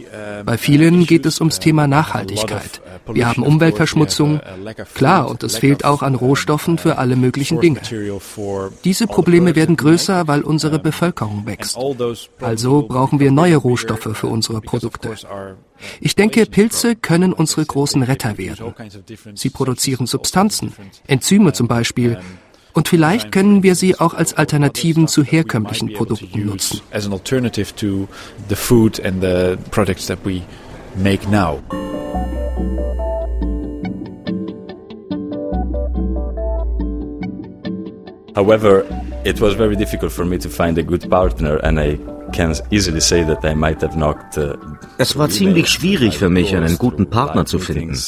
Bei 0.44 0.58
vielen 0.58 1.06
geht 1.06 1.26
es 1.26 1.40
ums 1.40 1.58
Thema 1.58 1.86
Nachhaltigkeit. 1.86 2.80
Wir 3.12 3.28
haben 3.28 3.42
Umweltverschmutzung, 3.42 4.40
klar, 4.94 5.28
und 5.28 5.42
es 5.42 5.56
fehlt 5.56 5.84
auch 5.84 6.02
an 6.02 6.14
Rohstoffen 6.14 6.78
für 6.78 6.98
alle 6.98 7.16
möglichen 7.16 7.60
Dinge. 7.60 7.80
Diese 8.84 9.06
Probleme 9.06 9.56
werden 9.56 9.76
größer, 9.76 10.28
weil 10.28 10.42
unsere 10.42 10.78
Bevölkerung 10.78 11.46
wächst. 11.46 11.78
Also 12.40 12.82
brauchen 12.82 13.20
wir 13.20 13.30
neue 13.30 13.56
Rohstoffe 13.56 14.08
für 14.12 14.26
unsere 14.26 14.60
Produkte. 14.60 15.14
Ich 16.00 16.14
denke, 16.14 16.46
Pilze 16.46 16.94
können 16.96 17.32
unsere 17.32 17.64
großen 17.64 18.02
Retter 18.02 18.38
werden. 18.38 18.74
Sie 19.34 19.50
produzieren 19.50 20.06
Substanzen, 20.06 20.72
Enzyme 21.06 21.52
zum 21.52 21.68
Beispiel, 21.68 22.18
und 22.72 22.88
vielleicht 22.88 23.32
können 23.32 23.62
wir 23.62 23.74
sie 23.74 23.98
auch 23.98 24.14
als 24.14 24.34
Alternativen 24.34 25.08
zu 25.08 25.22
herkömmlichen 25.22 25.92
Produkten 25.92 26.46
nutzen. 26.46 26.80
However, 38.34 38.84
it 39.24 39.40
was 39.42 39.54
very 39.54 39.76
difficult 39.76 40.10
for 40.10 40.24
me 40.24 40.38
to 40.38 40.48
find 40.48 40.78
a 40.78 40.82
good 40.82 41.08
partner 41.10 41.62
and 41.62 41.78
I 41.78 41.98
Uh, 44.36 44.56
es 44.98 45.16
war 45.16 45.28
ziemlich 45.28 45.68
schwierig 45.68 46.18
für 46.18 46.28
mich, 46.28 46.54
einen 46.54 46.78
guten 46.78 47.08
Partner 47.08 47.46
zu 47.46 47.58
finden. 47.58 47.98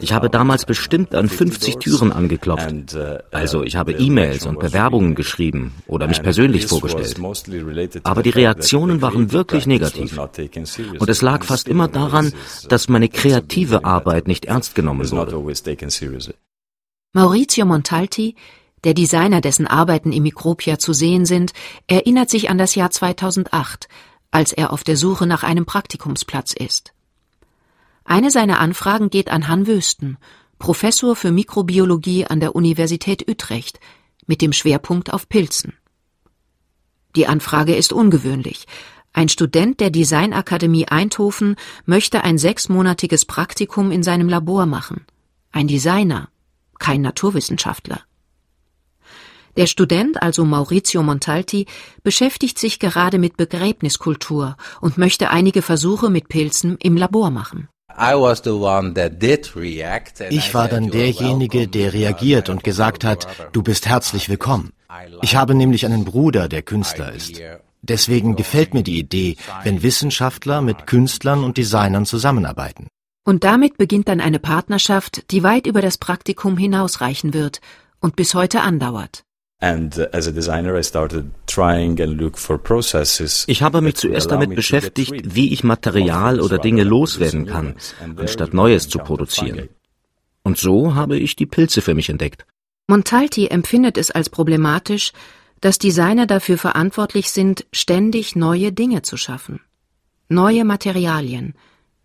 Ich 0.00 0.12
habe 0.12 0.30
damals 0.30 0.64
bestimmt 0.64 1.14
an 1.14 1.28
50 1.28 1.76
Türen 1.76 2.12
angeklopft. 2.12 2.94
Uh, 2.94 3.18
also 3.30 3.62
ich 3.62 3.76
habe 3.76 3.92
E-Mails 3.92 4.46
und 4.46 4.58
Bewerbungen 4.58 5.14
geschrieben 5.14 5.74
oder 5.86 6.06
mich 6.06 6.22
persönlich 6.22 6.66
vorgestellt. 6.66 7.16
Aber 8.04 8.22
die 8.22 8.30
Reaktionen 8.30 9.02
waren 9.02 9.32
wirklich 9.32 9.66
negativ. 9.66 10.18
Und 10.18 11.08
es 11.08 11.22
lag 11.22 11.44
fast 11.44 11.68
immer 11.68 11.88
daran, 11.88 12.32
dass 12.68 12.88
meine 12.88 13.08
kreative 13.08 13.84
Arbeit 13.84 14.28
nicht 14.28 14.46
ernst 14.46 14.74
genommen 14.74 15.10
wurde. 15.10 15.36
Maurizio 17.12 17.64
Montalti 17.64 18.34
der 18.84 18.94
Designer, 18.94 19.40
dessen 19.40 19.66
Arbeiten 19.66 20.12
im 20.12 20.22
Mikropia 20.22 20.78
zu 20.78 20.92
sehen 20.92 21.24
sind, 21.24 21.52
erinnert 21.86 22.30
sich 22.30 22.50
an 22.50 22.58
das 22.58 22.74
Jahr 22.74 22.90
2008, 22.90 23.88
als 24.34 24.52
er 24.52 24.72
auf 24.72 24.82
der 24.82 24.96
Suche 24.96 25.26
nach 25.26 25.44
einem 25.44 25.64
Praktikumsplatz 25.64 26.52
ist. 26.52 26.92
Eine 28.04 28.32
seiner 28.32 28.58
Anfragen 28.58 29.08
geht 29.08 29.30
an 29.30 29.46
Han 29.46 29.68
Wösten, 29.68 30.18
Professor 30.58 31.14
für 31.14 31.30
Mikrobiologie 31.30 32.26
an 32.26 32.40
der 32.40 32.56
Universität 32.56 33.28
Utrecht, 33.30 33.78
mit 34.26 34.42
dem 34.42 34.52
Schwerpunkt 34.52 35.12
auf 35.12 35.28
Pilzen. 35.28 35.74
Die 37.14 37.28
Anfrage 37.28 37.76
ist 37.76 37.92
ungewöhnlich. 37.92 38.66
Ein 39.12 39.28
Student 39.28 39.78
der 39.78 39.90
Designakademie 39.90 40.88
Eindhoven 40.88 41.54
möchte 41.86 42.24
ein 42.24 42.36
sechsmonatiges 42.36 43.26
Praktikum 43.26 43.92
in 43.92 44.02
seinem 44.02 44.28
Labor 44.28 44.66
machen. 44.66 45.06
Ein 45.52 45.68
Designer, 45.68 46.28
kein 46.80 47.02
Naturwissenschaftler. 47.02 48.00
Der 49.56 49.66
Student, 49.66 50.20
also 50.22 50.44
Maurizio 50.44 51.02
Montalti, 51.02 51.66
beschäftigt 52.02 52.58
sich 52.58 52.78
gerade 52.78 53.18
mit 53.18 53.36
Begräbniskultur 53.36 54.56
und 54.80 54.98
möchte 54.98 55.30
einige 55.30 55.62
Versuche 55.62 56.10
mit 56.10 56.28
Pilzen 56.28 56.76
im 56.80 56.96
Labor 56.96 57.30
machen. 57.30 57.68
Ich 60.30 60.54
war 60.54 60.68
dann 60.68 60.90
derjenige, 60.90 61.68
der 61.68 61.92
reagiert 61.92 62.48
und 62.48 62.64
gesagt 62.64 63.04
hat, 63.04 63.28
du 63.52 63.62
bist 63.62 63.86
herzlich 63.86 64.28
willkommen. 64.28 64.72
Ich 65.22 65.36
habe 65.36 65.54
nämlich 65.54 65.86
einen 65.86 66.04
Bruder, 66.04 66.48
der 66.48 66.62
Künstler 66.62 67.12
ist. 67.12 67.40
Deswegen 67.82 68.34
gefällt 68.34 68.74
mir 68.74 68.82
die 68.82 68.98
Idee, 68.98 69.36
wenn 69.62 69.82
Wissenschaftler 69.82 70.62
mit 70.62 70.86
Künstlern 70.86 71.44
und 71.44 71.58
Designern 71.58 72.06
zusammenarbeiten. 72.06 72.88
Und 73.24 73.44
damit 73.44 73.76
beginnt 73.76 74.08
dann 74.08 74.20
eine 74.20 74.38
Partnerschaft, 74.38 75.30
die 75.30 75.42
weit 75.42 75.66
über 75.66 75.80
das 75.80 75.98
Praktikum 75.98 76.56
hinausreichen 76.56 77.32
wird 77.32 77.60
und 78.00 78.16
bis 78.16 78.34
heute 78.34 78.60
andauert. 78.60 79.23
Uh, 79.62 79.88
ich 83.46 83.62
habe 83.62 83.80
mich 83.80 83.94
zuerst 83.94 84.30
damit 84.30 84.54
beschäftigt, 84.54 85.34
wie 85.34 85.52
ich 85.52 85.64
Material 85.64 86.40
oder 86.40 86.58
Dinge 86.58 86.84
loswerden 86.84 87.46
kann, 87.46 87.74
anstatt 88.16 88.52
Neues 88.52 88.88
zu 88.88 88.98
produzieren. 88.98 89.68
Und 90.42 90.58
so 90.58 90.94
habe 90.94 91.18
ich 91.18 91.36
die 91.36 91.46
Pilze 91.46 91.80
für 91.80 91.94
mich 91.94 92.10
entdeckt. 92.10 92.44
Montalti 92.86 93.46
empfindet 93.46 93.96
es 93.96 94.10
als 94.10 94.28
problematisch, 94.28 95.12
dass 95.62 95.78
Designer 95.78 96.26
dafür 96.26 96.58
verantwortlich 96.58 97.30
sind, 97.30 97.64
ständig 97.72 98.36
neue 98.36 98.70
Dinge 98.72 99.00
zu 99.00 99.16
schaffen. 99.16 99.60
Neue 100.28 100.66
Materialien, 100.66 101.54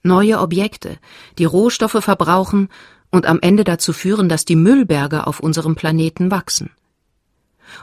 neue 0.01 0.39
Objekte, 0.39 0.97
die 1.37 1.45
Rohstoffe 1.45 2.01
verbrauchen 2.01 2.69
und 3.11 3.25
am 3.25 3.39
Ende 3.41 3.65
dazu 3.65 3.91
führen, 3.91 4.29
dass 4.29 4.45
die 4.45 4.55
Müllberge 4.55 5.27
auf 5.27 5.41
unserem 5.41 5.75
Planeten 5.75 6.31
wachsen. 6.31 6.71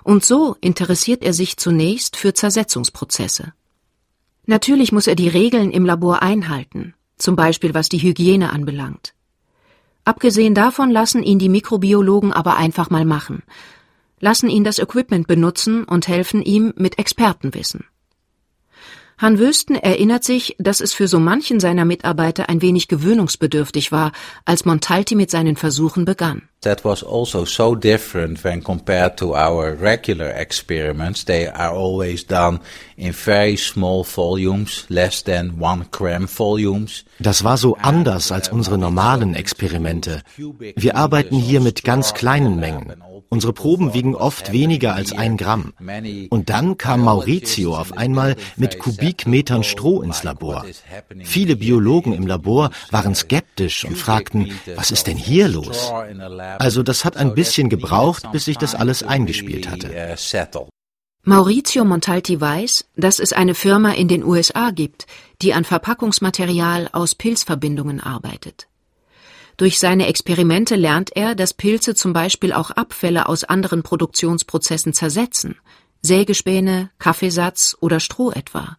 Und 0.03 0.25
so 0.25 0.57
interessiert 0.61 1.23
er 1.23 1.33
sich 1.33 1.57
zunächst 1.57 2.17
für 2.17 2.35
Zersetzungsprozesse. 2.35 3.53
Natürlich 4.47 4.93
muss 4.93 5.07
er 5.07 5.17
die 5.17 5.29
Regeln 5.29 5.71
im 5.71 5.85
Labor 5.85 6.23
einhalten, 6.23 6.95
zum 7.19 7.37
Beispiel 7.37 7.75
was 7.75 7.89
die 7.89 7.99
Hygiene 7.99 8.53
anbelangt. 8.53 9.15
Abgesehen 10.05 10.55
davon 10.55 10.91
lassen 10.91 11.25
ihn 11.25 11.41
die 11.41 11.49
Mikrobiologen 11.49 12.33
aber 12.33 12.57
einfach 12.57 12.91
mal 12.91 13.05
machen. 13.05 13.43
lassen 14.21 14.49
ihn 14.49 14.65
das 14.65 14.79
Equipment 14.79 15.27
benutzen 15.27 15.85
und 15.85 16.09
helfen 16.09 16.43
ihm 16.43 16.73
mit 16.77 16.99
Expertenwissen. 16.99 17.85
Han 19.19 19.39
Wösten 19.39 19.77
erinnert 19.77 20.25
sich, 20.25 20.57
dass 20.59 20.81
es 20.81 20.93
für 20.93 21.09
so 21.09 21.19
manchen 21.19 21.59
seiner 21.59 21.87
Mitarbeiter 21.87 22.51
ein 22.51 22.61
wenig 22.61 22.87
gewöhnungsbedürftig 22.87 23.91
war, 23.91 24.13
als 24.45 24.67
Montalti 24.67 25.15
mit 25.15 25.31
seinen 25.31 25.57
Versuchen 25.57 26.05
begann. 26.05 26.43
That 26.63 26.85
was 26.85 27.05
also 27.05 27.45
so 27.45 27.75
different 27.75 28.43
when 28.43 28.63
compared 28.63 29.17
to 29.19 29.35
our 29.35 29.81
regular 29.81 30.35
experiments. 30.37 31.25
They 31.25 31.47
are 31.47 31.73
always 31.73 32.27
done 32.27 32.61
in 32.97 33.13
very 33.13 33.57
small 33.57 34.05
volumes, 34.05 34.85
less 34.89 35.23
than 35.23 35.61
one 35.61 35.87
gram 35.93 36.27
volumes. 36.27 37.05
Das 37.21 37.45
war 37.45 37.57
so 37.57 37.77
anders 37.77 38.33
als 38.33 38.49
unsere 38.49 38.79
normalen 38.79 39.35
Experimente. 39.35 40.23
Wir 40.77 40.97
arbeiten 40.97 41.37
hier 41.37 41.61
mit 41.61 41.85
ganz 41.85 42.15
kleinen 42.15 42.59
Mengen. 42.59 42.97
Unsere 43.29 43.53
Proben 43.53 43.95
wiegen 43.95 44.15
oft 44.15 44.53
weniger 44.53 44.95
als 44.95 45.13
ein 45.13 45.37
Gramm. 45.37 45.73
Und 46.31 46.51
dann 46.51 46.79
kam 46.79 47.03
Maurizio 47.03 47.77
auf 47.77 47.97
einmal 47.97 48.37
mit 48.57 48.79
Kubikmetern 48.79 49.65
Stroh 49.65 50.03
ins 50.03 50.23
Labor. 50.23 50.65
Viele 51.25 51.57
Biologen 51.57 52.13
im 52.13 52.27
Labor 52.27 52.71
waren 52.91 53.15
skeptisch 53.15 53.85
und 53.85 53.97
fragten, 53.97 54.53
was 54.75 54.91
ist 54.91 55.07
denn 55.07 55.17
hier 55.17 55.49
los? 55.49 55.93
Also 56.59 56.83
das 56.83 57.05
hat 57.05 57.17
ein 57.17 57.35
bisschen 57.35 57.69
gebraucht, 57.69 58.31
bis 58.33 58.45
sich 58.45 58.59
das 58.59 58.75
alles 58.75 59.03
eingespielt 59.03 59.71
hatte. 59.71 60.17
Maurizio 61.29 61.85
Montalti 61.85 62.41
weiß, 62.41 62.85
dass 62.95 63.19
es 63.19 63.33
eine 63.33 63.57
Firma 63.57 63.91
in 63.91 64.07
den 64.07 64.23
USA 64.23 64.71
gibt, 64.71 65.07
die 65.43 65.55
an 65.55 65.65
Verpackungsmaterial 65.65 66.89
aus 66.93 67.17
Pilzverbindungen 67.17 67.99
arbeitet. 68.01 68.69
Durch 69.57 69.79
seine 69.79 70.07
Experimente 70.07 70.77
lernt 70.77 71.17
er, 71.17 71.35
dass 71.35 71.55
Pilze 71.55 71.95
zum 71.95 72.13
Beispiel 72.13 72.53
auch 72.53 72.71
Abfälle 72.71 73.29
aus 73.29 73.45
anderen 73.45 73.83
Produktionsprozessen 73.83 74.93
zersetzen, 74.93 75.57
Sägespäne, 76.03 76.91
Kaffeesatz 76.99 77.77
oder 77.81 78.01
Stroh 78.01 78.31
etwa. 78.31 78.77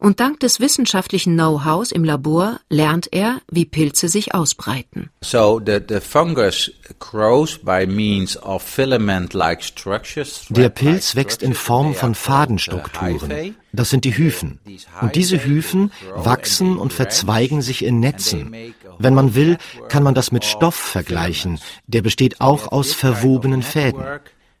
Und 0.00 0.18
dank 0.18 0.40
des 0.40 0.60
wissenschaftlichen 0.60 1.34
Know-hows 1.34 1.92
im 1.92 2.04
Labor 2.04 2.58
lernt 2.70 3.12
er, 3.12 3.42
wie 3.50 3.66
Pilze 3.66 4.08
sich 4.08 4.34
ausbreiten. 4.34 5.10
So 5.20 5.60
the, 5.64 5.78
the 5.86 6.00
fungus 6.00 6.72
grows 6.98 7.58
by 7.58 7.86
means 7.86 8.42
of 8.42 8.62
filament-like 8.62 9.62
structures. 9.62 10.46
Der 10.48 10.70
Pilz 10.70 11.16
wächst 11.16 11.42
in 11.42 11.52
Form 11.52 11.94
von 11.94 12.14
Fadenstrukturen. 12.14 13.54
Das 13.72 13.90
sind 13.90 14.06
die 14.06 14.16
Hyphen. 14.16 14.58
Und 15.02 15.16
diese 15.16 15.44
Hyphen 15.44 15.92
wachsen 16.14 16.78
und 16.78 16.94
verzweigen 16.94 17.60
sich 17.60 17.84
in 17.84 18.00
Netzen. 18.00 18.74
Wenn 18.98 19.12
man 19.12 19.34
will, 19.34 19.58
kann 19.88 20.02
man 20.02 20.14
das 20.14 20.32
mit 20.32 20.46
Stoff 20.46 20.76
vergleichen. 20.76 21.60
Der 21.86 22.00
besteht 22.00 22.40
auch 22.40 22.72
aus 22.72 22.94
verwobenen 22.94 23.62
Fäden. 23.62 24.02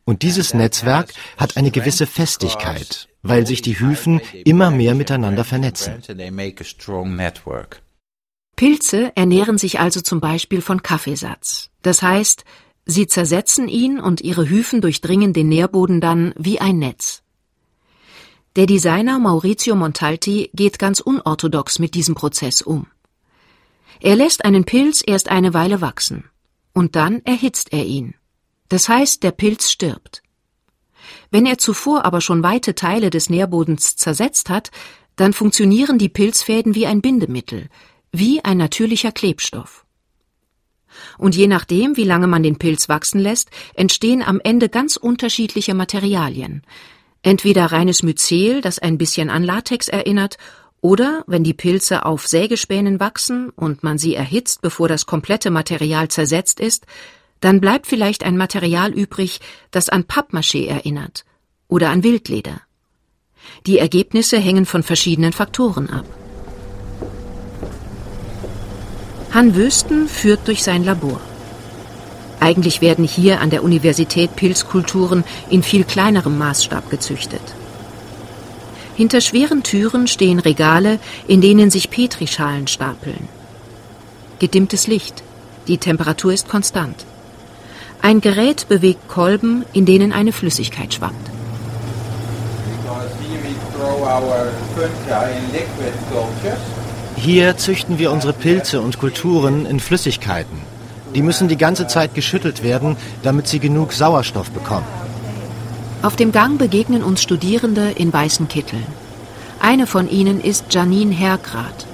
Und 0.04 0.22
dieses 0.22 0.52
Netzwerk 0.52 1.14
hat 1.38 1.56
eine 1.56 1.70
gewisse 1.70 2.06
Festigkeit, 2.06 3.08
weil 3.22 3.46
sich 3.46 3.62
die 3.62 3.78
Hyphen 3.78 4.20
immer 4.44 4.70
mehr 4.70 4.94
miteinander 4.94 5.44
vernetzen. 5.44 6.02
Pilze 8.56 9.12
ernähren 9.16 9.58
sich 9.58 9.80
also 9.80 10.00
zum 10.00 10.20
Beispiel 10.20 10.60
von 10.60 10.82
Kaffeesatz. 10.82 11.70
Das 11.82 12.02
heißt, 12.02 12.44
sie 12.84 13.06
zersetzen 13.06 13.68
ihn 13.68 13.98
und 14.00 14.20
ihre 14.20 14.48
Hyphen 14.48 14.80
durchdringen 14.80 15.32
den 15.32 15.48
Nährboden 15.48 16.00
dann 16.00 16.34
wie 16.36 16.60
ein 16.60 16.78
Netz. 16.78 17.22
Der 18.56 18.66
Designer 18.66 19.18
Maurizio 19.18 19.76
Montalti 19.76 20.50
geht 20.52 20.78
ganz 20.78 21.00
unorthodox 21.00 21.78
mit 21.78 21.94
diesem 21.94 22.14
Prozess 22.14 22.62
um. 22.62 22.86
Er 24.00 24.16
lässt 24.16 24.44
einen 24.44 24.64
Pilz 24.64 25.02
erst 25.06 25.28
eine 25.28 25.54
Weile 25.54 25.80
wachsen 25.80 26.24
und 26.72 26.96
dann 26.96 27.22
erhitzt 27.24 27.72
er 27.72 27.84
ihn. 27.84 28.14
Das 28.68 28.88
heißt, 28.88 29.22
der 29.22 29.30
Pilz 29.30 29.70
stirbt. 29.70 30.22
Wenn 31.30 31.46
er 31.46 31.58
zuvor 31.58 32.04
aber 32.04 32.20
schon 32.20 32.42
weite 32.42 32.74
Teile 32.74 33.10
des 33.10 33.30
Nährbodens 33.30 33.96
zersetzt 33.96 34.50
hat, 34.50 34.70
dann 35.16 35.32
funktionieren 35.32 35.98
die 35.98 36.08
Pilzfäden 36.08 36.74
wie 36.74 36.86
ein 36.86 37.02
Bindemittel, 37.02 37.68
wie 38.10 38.42
ein 38.42 38.56
natürlicher 38.56 39.12
Klebstoff. 39.12 39.84
Und 41.18 41.36
je 41.36 41.46
nachdem, 41.46 41.96
wie 41.96 42.04
lange 42.04 42.26
man 42.26 42.42
den 42.42 42.56
Pilz 42.56 42.88
wachsen 42.88 43.20
lässt, 43.20 43.50
entstehen 43.74 44.22
am 44.22 44.40
Ende 44.42 44.68
ganz 44.68 44.96
unterschiedliche 44.96 45.74
Materialien. 45.74 46.62
Entweder 47.22 47.66
reines 47.66 48.02
Myzel, 48.02 48.60
das 48.60 48.78
ein 48.78 48.98
bisschen 48.98 49.30
an 49.30 49.44
Latex 49.44 49.88
erinnert, 49.88 50.38
oder, 50.80 51.24
wenn 51.26 51.44
die 51.44 51.52
Pilze 51.52 52.06
auf 52.06 52.26
Sägespänen 52.26 52.98
wachsen 52.98 53.50
und 53.50 53.82
man 53.82 53.98
sie 53.98 54.14
erhitzt, 54.14 54.62
bevor 54.62 54.88
das 54.88 55.04
komplette 55.04 55.50
Material 55.50 56.08
zersetzt 56.08 56.58
ist, 56.58 56.86
dann 57.40 57.60
bleibt 57.60 57.86
vielleicht 57.86 58.24
ein 58.24 58.38
Material 58.38 58.90
übrig, 58.90 59.40
das 59.70 59.90
an 59.90 60.04
Pappmaché 60.04 60.66
erinnert 60.66 61.26
oder 61.70 61.88
an 61.88 62.02
Wildleder. 62.02 62.60
Die 63.66 63.78
Ergebnisse 63.78 64.38
hängen 64.38 64.66
von 64.66 64.82
verschiedenen 64.82 65.32
Faktoren 65.32 65.88
ab. 65.88 66.04
Han 69.32 69.54
Wösten 69.54 70.08
führt 70.08 70.46
durch 70.48 70.62
sein 70.62 70.84
Labor. 70.84 71.20
Eigentlich 72.40 72.80
werden 72.80 73.04
hier 73.04 73.40
an 73.40 73.50
der 73.50 73.62
Universität 73.62 74.34
Pilzkulturen 74.34 75.24
in 75.50 75.62
viel 75.62 75.84
kleinerem 75.84 76.36
Maßstab 76.38 76.90
gezüchtet. 76.90 77.42
Hinter 78.96 79.20
schweren 79.20 79.62
Türen 79.62 80.08
stehen 80.08 80.40
Regale, 80.40 80.98
in 81.28 81.40
denen 81.40 81.70
sich 81.70 81.90
Petrischalen 81.90 82.66
stapeln. 82.66 83.28
Gedimmtes 84.40 84.86
Licht. 84.86 85.22
Die 85.68 85.78
Temperatur 85.78 86.32
ist 86.32 86.48
konstant. 86.48 87.04
Ein 88.02 88.20
Gerät 88.20 88.68
bewegt 88.68 89.08
Kolben, 89.08 89.64
in 89.72 89.84
denen 89.84 90.12
eine 90.12 90.32
Flüssigkeit 90.32 90.94
schwappt. 90.94 91.29
Hier 97.16 97.56
züchten 97.56 97.98
wir 97.98 98.10
unsere 98.10 98.32
Pilze 98.32 98.80
und 98.80 98.98
Kulturen 98.98 99.66
in 99.66 99.80
Flüssigkeiten. 99.80 100.58
Die 101.14 101.22
müssen 101.22 101.48
die 101.48 101.56
ganze 101.56 101.86
Zeit 101.86 102.14
geschüttelt 102.14 102.62
werden, 102.62 102.96
damit 103.22 103.46
sie 103.48 103.58
genug 103.58 103.92
Sauerstoff 103.92 104.50
bekommen. 104.50 104.86
Auf 106.02 106.16
dem 106.16 106.32
Gang 106.32 106.58
begegnen 106.58 107.02
uns 107.02 107.22
Studierende 107.22 107.90
in 107.90 108.12
weißen 108.12 108.48
Kitteln. 108.48 108.86
Eine 109.60 109.86
von 109.86 110.08
ihnen 110.08 110.40
ist 110.40 110.72
Janine 110.72 111.14
Hergrad. 111.14 111.86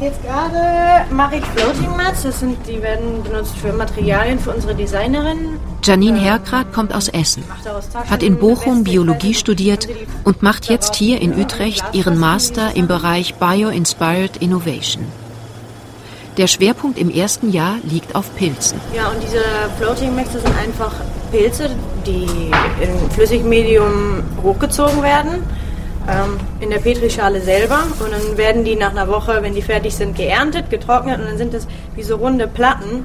Jetzt 0.00 0.22
gerade 0.22 1.04
mache 1.12 1.36
ich 1.36 1.44
Floating 1.44 1.94
Mats. 1.94 2.22
Das 2.22 2.40
sind, 2.40 2.56
die 2.66 2.80
werden 2.80 3.22
benutzt 3.22 3.54
für 3.58 3.70
Materialien 3.70 4.38
für 4.38 4.50
unsere 4.50 4.74
Designerin. 4.74 5.58
Janine 5.84 6.16
ähm, 6.16 6.24
Hergrad 6.24 6.72
kommt 6.72 6.94
aus 6.94 7.08
Essen, 7.08 7.44
hat 8.08 8.22
in 8.22 8.38
Bochum 8.38 8.82
Biologie 8.82 9.34
studiert 9.34 9.88
und 10.24 10.42
macht 10.42 10.70
jetzt 10.70 10.94
hier 10.94 11.20
in 11.20 11.38
Utrecht 11.38 11.84
ihren 11.92 12.18
Master 12.18 12.74
im 12.76 12.86
Bereich 12.86 13.34
Bio-Inspired 13.34 14.38
Innovation. 14.38 15.04
Der 16.38 16.46
Schwerpunkt 16.46 16.98
im 16.98 17.10
ersten 17.10 17.52
Jahr 17.52 17.76
liegt 17.82 18.14
auf 18.14 18.34
Pilzen. 18.36 18.80
Ja, 18.96 19.08
und 19.08 19.22
diese 19.22 19.42
Floating 19.76 20.14
Max, 20.14 20.32
das 20.32 20.42
sind 20.42 20.56
einfach 20.56 20.94
Pilze, 21.30 21.68
die 22.06 22.50
in 22.82 23.10
Flüssigmedium 23.10 24.22
hochgezogen 24.42 25.02
werden 25.02 25.42
ähm, 26.08 26.38
in 26.60 26.70
der 26.70 26.78
Petrischale 26.78 27.40
selber 27.40 27.80
und 27.98 28.12
dann 28.12 28.36
werden 28.36 28.64
die 28.64 28.76
nach 28.76 28.90
einer 28.90 29.08
Woche, 29.08 29.38
wenn 29.42 29.54
die 29.54 29.62
fertig 29.62 29.94
sind, 29.94 30.16
geerntet, 30.16 30.70
getrocknet 30.70 31.18
und 31.20 31.26
dann 31.26 31.38
sind 31.38 31.54
das 31.54 31.66
wie 31.94 32.02
so 32.02 32.16
runde 32.16 32.46
Platten. 32.46 33.04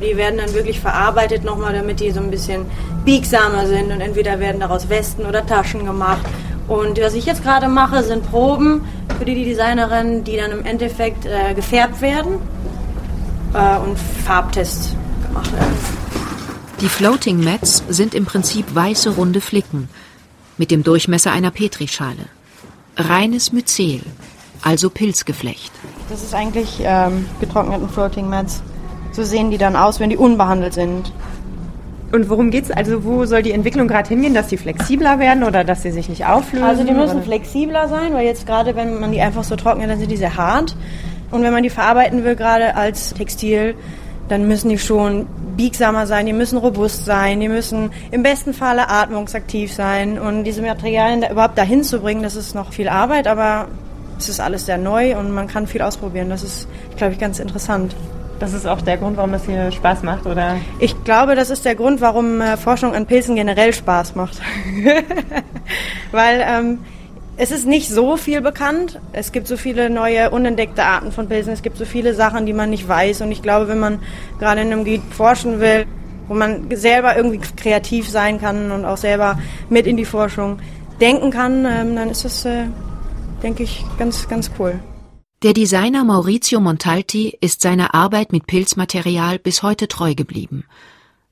Die 0.00 0.16
werden 0.16 0.38
dann 0.38 0.52
wirklich 0.52 0.80
verarbeitet 0.80 1.44
nochmal, 1.44 1.72
damit 1.74 2.00
die 2.00 2.10
so 2.10 2.20
ein 2.20 2.30
bisschen 2.30 2.66
biegsamer 3.04 3.66
sind 3.66 3.92
und 3.92 4.00
entweder 4.00 4.40
werden 4.40 4.60
daraus 4.60 4.88
Westen 4.88 5.24
oder 5.24 5.46
Taschen 5.46 5.84
gemacht. 5.84 6.26
Und 6.66 7.00
was 7.00 7.14
ich 7.14 7.26
jetzt 7.26 7.42
gerade 7.42 7.68
mache, 7.68 8.02
sind 8.02 8.28
Proben 8.30 8.84
für 9.18 9.24
die, 9.24 9.44
Designerin, 9.44 10.24
die 10.24 10.36
dann 10.36 10.50
im 10.50 10.64
Endeffekt 10.64 11.26
äh, 11.26 11.54
gefärbt 11.54 12.00
werden 12.00 12.38
äh, 13.54 13.78
und 13.78 13.96
Farbtests 14.24 14.96
gemacht 15.26 15.52
werden. 15.52 15.76
Die 16.80 16.88
Floating 16.88 17.44
Mats 17.44 17.84
sind 17.88 18.14
im 18.14 18.24
Prinzip 18.24 18.74
weiße 18.74 19.10
runde 19.10 19.40
Flicken 19.40 19.88
mit 20.58 20.70
dem 20.70 20.82
Durchmesser 20.82 21.32
einer 21.32 21.50
Petrischale. 21.50 22.26
Reines 22.96 23.52
Myzel, 23.52 24.00
also 24.62 24.90
Pilzgeflecht. 24.90 25.72
Das 26.08 26.22
ist 26.22 26.34
eigentlich 26.34 26.80
ähm, 26.82 27.26
getrockneten 27.40 27.88
Floating 27.88 28.28
Mats. 28.28 28.62
So 29.12 29.24
sehen 29.24 29.50
die 29.50 29.58
dann 29.58 29.76
aus, 29.76 30.00
wenn 30.00 30.10
die 30.10 30.16
unbehandelt 30.16 30.74
sind. 30.74 31.12
Und 32.12 32.28
worum 32.28 32.50
geht 32.50 32.64
es? 32.64 32.70
Also 32.70 33.04
wo 33.04 33.24
soll 33.24 33.42
die 33.42 33.52
Entwicklung 33.52 33.88
gerade 33.88 34.08
hingehen, 34.10 34.34
dass 34.34 34.50
sie 34.50 34.58
flexibler 34.58 35.18
werden 35.18 35.44
oder 35.44 35.64
dass 35.64 35.82
sie 35.82 35.90
sich 35.90 36.10
nicht 36.10 36.26
auflösen? 36.26 36.66
Also 36.66 36.84
die 36.84 36.92
müssen 36.92 37.16
oder? 37.16 37.24
flexibler 37.24 37.88
sein, 37.88 38.12
weil 38.12 38.26
jetzt 38.26 38.46
gerade, 38.46 38.76
wenn 38.76 39.00
man 39.00 39.12
die 39.12 39.20
einfach 39.22 39.44
so 39.44 39.56
trocknet, 39.56 39.88
dann 39.88 39.98
sind 39.98 40.10
die 40.10 40.18
sehr 40.18 40.36
hart. 40.36 40.76
Und 41.30 41.42
wenn 41.42 41.52
man 41.52 41.62
die 41.62 41.70
verarbeiten 41.70 42.24
will, 42.24 42.36
gerade 42.36 42.76
als 42.76 43.14
Textil, 43.14 43.74
dann 44.28 44.48
müssen 44.48 44.68
die 44.68 44.78
schon 44.78 45.26
biegsamer 45.56 46.06
sein, 46.06 46.26
die 46.26 46.32
müssen 46.32 46.56
robust 46.56 47.04
sein, 47.04 47.40
die 47.40 47.48
müssen 47.48 47.90
im 48.10 48.22
besten 48.22 48.54
Falle 48.54 48.88
atmungsaktiv 48.88 49.72
sein. 49.72 50.18
Und 50.18 50.44
diese 50.44 50.62
Materialien 50.62 51.20
da 51.20 51.30
überhaupt 51.30 51.58
dahin 51.58 51.84
zu 51.84 52.00
bringen, 52.00 52.22
das 52.22 52.36
ist 52.36 52.54
noch 52.54 52.72
viel 52.72 52.88
Arbeit, 52.88 53.26
aber 53.26 53.68
es 54.18 54.28
ist 54.28 54.40
alles 54.40 54.66
sehr 54.66 54.78
neu 54.78 55.16
und 55.18 55.32
man 55.32 55.48
kann 55.48 55.66
viel 55.66 55.82
ausprobieren. 55.82 56.30
Das 56.30 56.42
ist, 56.42 56.68
glaube 56.96 57.12
ich, 57.12 57.18
ganz 57.18 57.38
interessant. 57.38 57.94
Das 58.38 58.52
ist 58.54 58.66
auch 58.66 58.80
der 58.80 58.96
Grund, 58.96 59.16
warum 59.16 59.32
das 59.32 59.44
hier 59.44 59.70
Spaß 59.70 60.02
macht, 60.02 60.26
oder? 60.26 60.56
Ich 60.80 61.04
glaube, 61.04 61.36
das 61.36 61.50
ist 61.50 61.64
der 61.64 61.76
Grund, 61.76 62.00
warum 62.00 62.40
äh, 62.40 62.56
Forschung 62.56 62.94
an 62.94 63.06
Pilzen 63.06 63.36
generell 63.36 63.72
Spaß 63.72 64.16
macht. 64.16 64.40
Weil 66.12 66.44
ähm, 66.44 66.78
es 67.36 67.50
ist 67.50 67.66
nicht 67.66 67.88
so 67.88 68.16
viel 68.16 68.40
bekannt. 68.40 69.00
Es 69.12 69.32
gibt 69.32 69.46
so 69.46 69.56
viele 69.56 69.88
neue, 69.88 70.30
unentdeckte 70.30 70.84
Arten 70.84 71.12
von 71.12 71.28
Pilzen. 71.28 71.52
Es 71.52 71.62
gibt 71.62 71.78
so 71.78 71.84
viele 71.84 72.14
Sachen, 72.14 72.46
die 72.46 72.52
man 72.52 72.70
nicht 72.70 72.86
weiß. 72.86 73.22
Und 73.22 73.32
ich 73.32 73.42
glaube, 73.42 73.68
wenn 73.68 73.80
man 73.80 74.00
gerade 74.38 74.60
in 74.60 74.72
einem 74.72 74.84
Gebiet 74.84 75.02
forschen 75.14 75.60
will, 75.60 75.86
wo 76.28 76.34
man 76.34 76.68
selber 76.76 77.16
irgendwie 77.16 77.40
kreativ 77.56 78.08
sein 78.08 78.40
kann 78.40 78.70
und 78.70 78.84
auch 78.84 78.96
selber 78.96 79.38
mit 79.70 79.86
in 79.86 79.96
die 79.96 80.04
Forschung 80.04 80.60
denken 81.00 81.30
kann, 81.30 81.64
ähm, 81.64 81.96
dann 81.96 82.10
ist 82.10 82.24
das, 82.24 82.44
äh, 82.44 82.66
denke 83.42 83.62
ich, 83.62 83.84
ganz, 83.98 84.28
ganz 84.28 84.50
cool. 84.58 84.78
Der 85.42 85.54
Designer 85.54 86.04
Maurizio 86.04 86.60
Montalti 86.60 87.36
ist 87.40 87.62
seiner 87.62 87.94
Arbeit 87.94 88.30
mit 88.30 88.46
Pilzmaterial 88.46 89.40
bis 89.40 89.64
heute 89.64 89.88
treu 89.88 90.14
geblieben. 90.14 90.64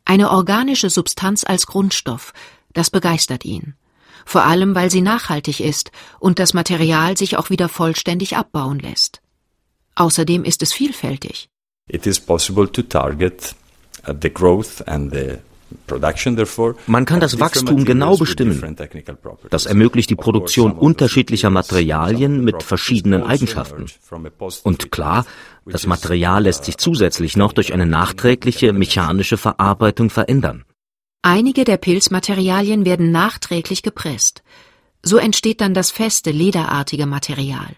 Eine 0.04 0.30
organische 0.30 0.90
Substanz 0.90 1.44
als 1.44 1.66
Grundstoff, 1.66 2.32
das 2.72 2.90
begeistert 2.90 3.44
ihn 3.44 3.74
vor 4.24 4.44
allem 4.44 4.74
weil 4.74 4.90
sie 4.90 5.02
nachhaltig 5.02 5.60
ist 5.60 5.90
und 6.18 6.38
das 6.38 6.54
Material 6.54 7.16
sich 7.16 7.36
auch 7.36 7.50
wieder 7.50 7.68
vollständig 7.68 8.36
abbauen 8.36 8.78
lässt. 8.78 9.20
Außerdem 9.94 10.44
ist 10.44 10.62
es 10.62 10.72
vielfältig. 10.72 11.48
It 11.88 12.06
is 12.06 12.20
possible 12.20 12.70
to 12.70 12.82
target 12.82 13.54
uh, 14.08 14.14
the 14.20 14.32
growth 14.32 14.86
and 14.86 15.12
the 15.12 15.38
man 16.86 17.04
kann 17.04 17.20
das 17.20 17.38
Wachstum 17.38 17.84
genau 17.84 18.16
bestimmen. 18.16 18.76
Das 19.50 19.66
ermöglicht 19.66 20.10
die 20.10 20.16
Produktion 20.16 20.72
unterschiedlicher 20.72 21.50
Materialien 21.50 22.42
mit 22.44 22.62
verschiedenen 22.62 23.22
Eigenschaften. 23.22 23.86
Und 24.64 24.90
klar, 24.90 25.24
das 25.66 25.86
Material 25.86 26.42
lässt 26.42 26.64
sich 26.64 26.76
zusätzlich 26.78 27.36
noch 27.36 27.52
durch 27.52 27.72
eine 27.72 27.86
nachträgliche 27.86 28.72
mechanische 28.72 29.36
Verarbeitung 29.36 30.10
verändern. 30.10 30.64
Einige 31.22 31.64
der 31.64 31.76
Pilzmaterialien 31.76 32.86
werden 32.86 33.12
nachträglich 33.12 33.82
gepresst. 33.82 34.42
So 35.02 35.18
entsteht 35.18 35.60
dann 35.60 35.74
das 35.74 35.90
feste, 35.90 36.30
lederartige 36.30 37.04
Material. 37.04 37.76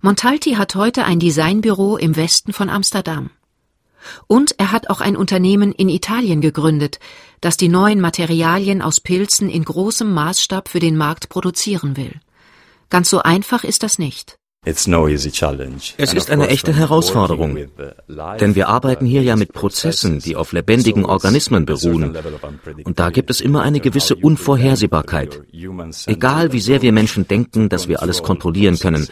Montalti 0.00 0.52
hat 0.52 0.74
heute 0.74 1.04
ein 1.04 1.18
Designbüro 1.18 1.98
im 1.98 2.16
Westen 2.16 2.54
von 2.54 2.70
Amsterdam. 2.70 3.30
Und 4.26 4.54
er 4.58 4.72
hat 4.72 4.88
auch 4.88 5.00
ein 5.00 5.16
Unternehmen 5.16 5.72
in 5.72 5.88
Italien 5.88 6.40
gegründet, 6.40 7.00
das 7.40 7.58
die 7.58 7.68
neuen 7.68 8.00
Materialien 8.00 8.80
aus 8.80 9.00
Pilzen 9.00 9.50
in 9.50 9.64
großem 9.64 10.10
Maßstab 10.12 10.68
für 10.68 10.80
den 10.80 10.96
Markt 10.96 11.28
produzieren 11.28 11.96
will. 11.96 12.20
Ganz 12.88 13.10
so 13.10 13.20
einfach 13.20 13.62
ist 13.64 13.82
das 13.82 13.98
nicht. 13.98 14.38
Es 14.68 16.12
ist 16.12 16.30
eine 16.30 16.48
echte 16.48 16.74
Herausforderung, 16.74 17.56
denn 18.40 18.56
wir 18.56 18.68
arbeiten 18.68 19.06
hier 19.06 19.22
ja 19.22 19.36
mit 19.36 19.52
Prozessen, 19.52 20.18
die 20.18 20.34
auf 20.34 20.50
lebendigen 20.50 21.04
Organismen 21.04 21.66
beruhen. 21.66 22.16
Und 22.82 22.98
da 22.98 23.10
gibt 23.10 23.30
es 23.30 23.40
immer 23.40 23.62
eine 23.62 23.78
gewisse 23.78 24.16
Unvorhersehbarkeit. 24.16 25.40
Egal 26.06 26.52
wie 26.52 26.58
sehr 26.58 26.82
wir 26.82 26.90
Menschen 26.90 27.28
denken, 27.28 27.68
dass 27.68 27.86
wir 27.86 28.02
alles 28.02 28.24
kontrollieren 28.24 28.76
können. 28.76 29.06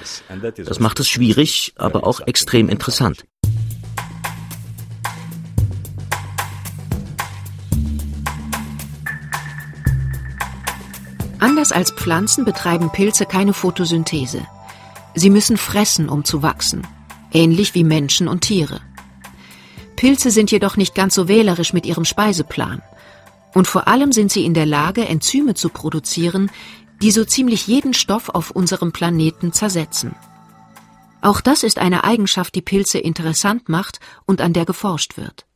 Das 0.57 0.81
macht 0.81 0.99
es 0.99 1.09
schwierig, 1.09 1.73
aber 1.77 2.05
auch 2.05 2.21
extrem 2.27 2.69
interessant. 2.69 3.25
Anders 11.39 11.71
als 11.71 11.93
Pflanzen 11.93 12.45
betreiben 12.45 12.91
Pilze 12.91 13.25
keine 13.25 13.53
Photosynthese. 13.53 14.45
Sie 15.15 15.31
müssen 15.31 15.57
fressen, 15.57 16.09
um 16.09 16.25
zu 16.25 16.43
wachsen, 16.43 16.87
ähnlich 17.33 17.75
wie 17.75 17.85
Menschen 17.85 18.29
und 18.29 18.43
Tiere. 18.43 18.81
Pilze 19.97 20.31
sind 20.31 20.51
jedoch 20.51 20.77
nicht 20.77 20.95
ganz 20.95 21.15
so 21.15 21.29
wählerisch 21.29 21.73
mit 21.73 21.87
ihrem 21.87 22.05
Speiseplan. 22.05 22.83
Und 23.55 23.69
vor 23.69 23.87
allem 23.87 24.13
sind 24.13 24.33
sie 24.33 24.45
in 24.45 24.55
der 24.55 24.67
Lage, 24.67 25.07
Enzyme 25.07 25.55
zu 25.55 25.69
produzieren, 25.69 26.51
die 27.01 27.13
so 27.13 27.25
ziemlich 27.25 27.67
jeden 27.67 27.95
Stoff 27.95 28.29
auf 28.29 28.51
unserem 28.51 28.93
Planeten 28.93 29.53
zersetzen. 29.53 30.15
Auch 31.21 31.41
das 31.41 31.63
ist 31.63 31.79
eine 31.79 32.05
Eigenschaft, 32.05 32.55
die 32.55 32.63
Pilze 32.63 32.99
interessant 32.99 33.69
macht 33.69 34.01
und 34.27 34.41
an 34.41 34.53
der 34.53 34.65
geforscht 34.65 35.17
wird. 35.17 35.47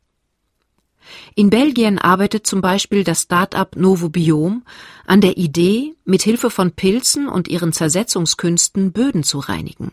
In 1.35 1.49
Belgien 1.49 1.99
arbeitet 1.99 2.45
zum 2.45 2.61
Beispiel 2.61 3.03
das 3.03 3.23
Start-up 3.23 3.75
Novobiom 3.75 4.63
an 5.05 5.21
der 5.21 5.37
Idee, 5.37 5.95
mit 6.05 6.21
Hilfe 6.21 6.49
von 6.49 6.71
Pilzen 6.71 7.27
und 7.27 7.47
ihren 7.47 7.73
Zersetzungskünsten 7.73 8.91
Böden 8.91 9.23
zu 9.23 9.39
reinigen. 9.39 9.91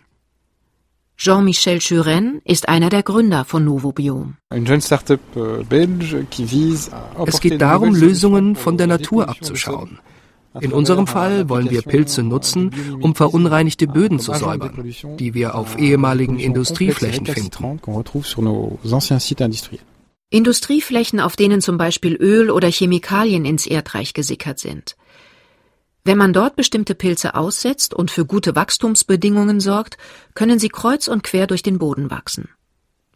Jean-Michel 1.16 1.78
Churen 1.78 2.42
ist 2.44 2.68
einer 2.68 2.90
der 2.90 3.02
Gründer 3.02 3.46
von 3.46 3.64
Novobiom. 3.64 4.36
Euh, 4.50 4.60
es 7.26 7.40
geht 7.40 7.62
darum, 7.62 7.94
Lösungen 7.94 8.54
von 8.54 8.76
der 8.76 8.86
Natur 8.86 9.28
abzuschauen. 9.28 9.98
In 10.60 10.72
unserem 10.72 11.06
Fall 11.06 11.48
wollen 11.48 11.70
wir 11.70 11.82
Pilze 11.82 12.22
nutzen, 12.22 12.70
um 13.00 13.14
verunreinigte 13.14 13.86
Böden 13.86 14.18
zu 14.18 14.34
säubern, 14.34 14.92
die 15.18 15.34
wir 15.34 15.54
auf 15.54 15.78
ehemaligen 15.78 16.38
Industrieflächen 16.38 17.26
finden. 17.26 17.80
Industrieflächen, 20.30 21.20
auf 21.20 21.36
denen 21.36 21.60
zum 21.60 21.78
Beispiel 21.78 22.14
Öl 22.14 22.50
oder 22.50 22.68
Chemikalien 22.68 23.44
ins 23.44 23.66
Erdreich 23.66 24.12
gesickert 24.12 24.58
sind. 24.58 24.96
Wenn 26.04 26.18
man 26.18 26.32
dort 26.32 26.56
bestimmte 26.56 26.94
Pilze 26.94 27.34
aussetzt 27.34 27.94
und 27.94 28.10
für 28.10 28.24
gute 28.24 28.54
Wachstumsbedingungen 28.54 29.60
sorgt, 29.60 29.98
können 30.34 30.58
sie 30.58 30.68
kreuz 30.68 31.08
und 31.08 31.22
quer 31.22 31.46
durch 31.46 31.62
den 31.62 31.78
Boden 31.78 32.10
wachsen. 32.10 32.48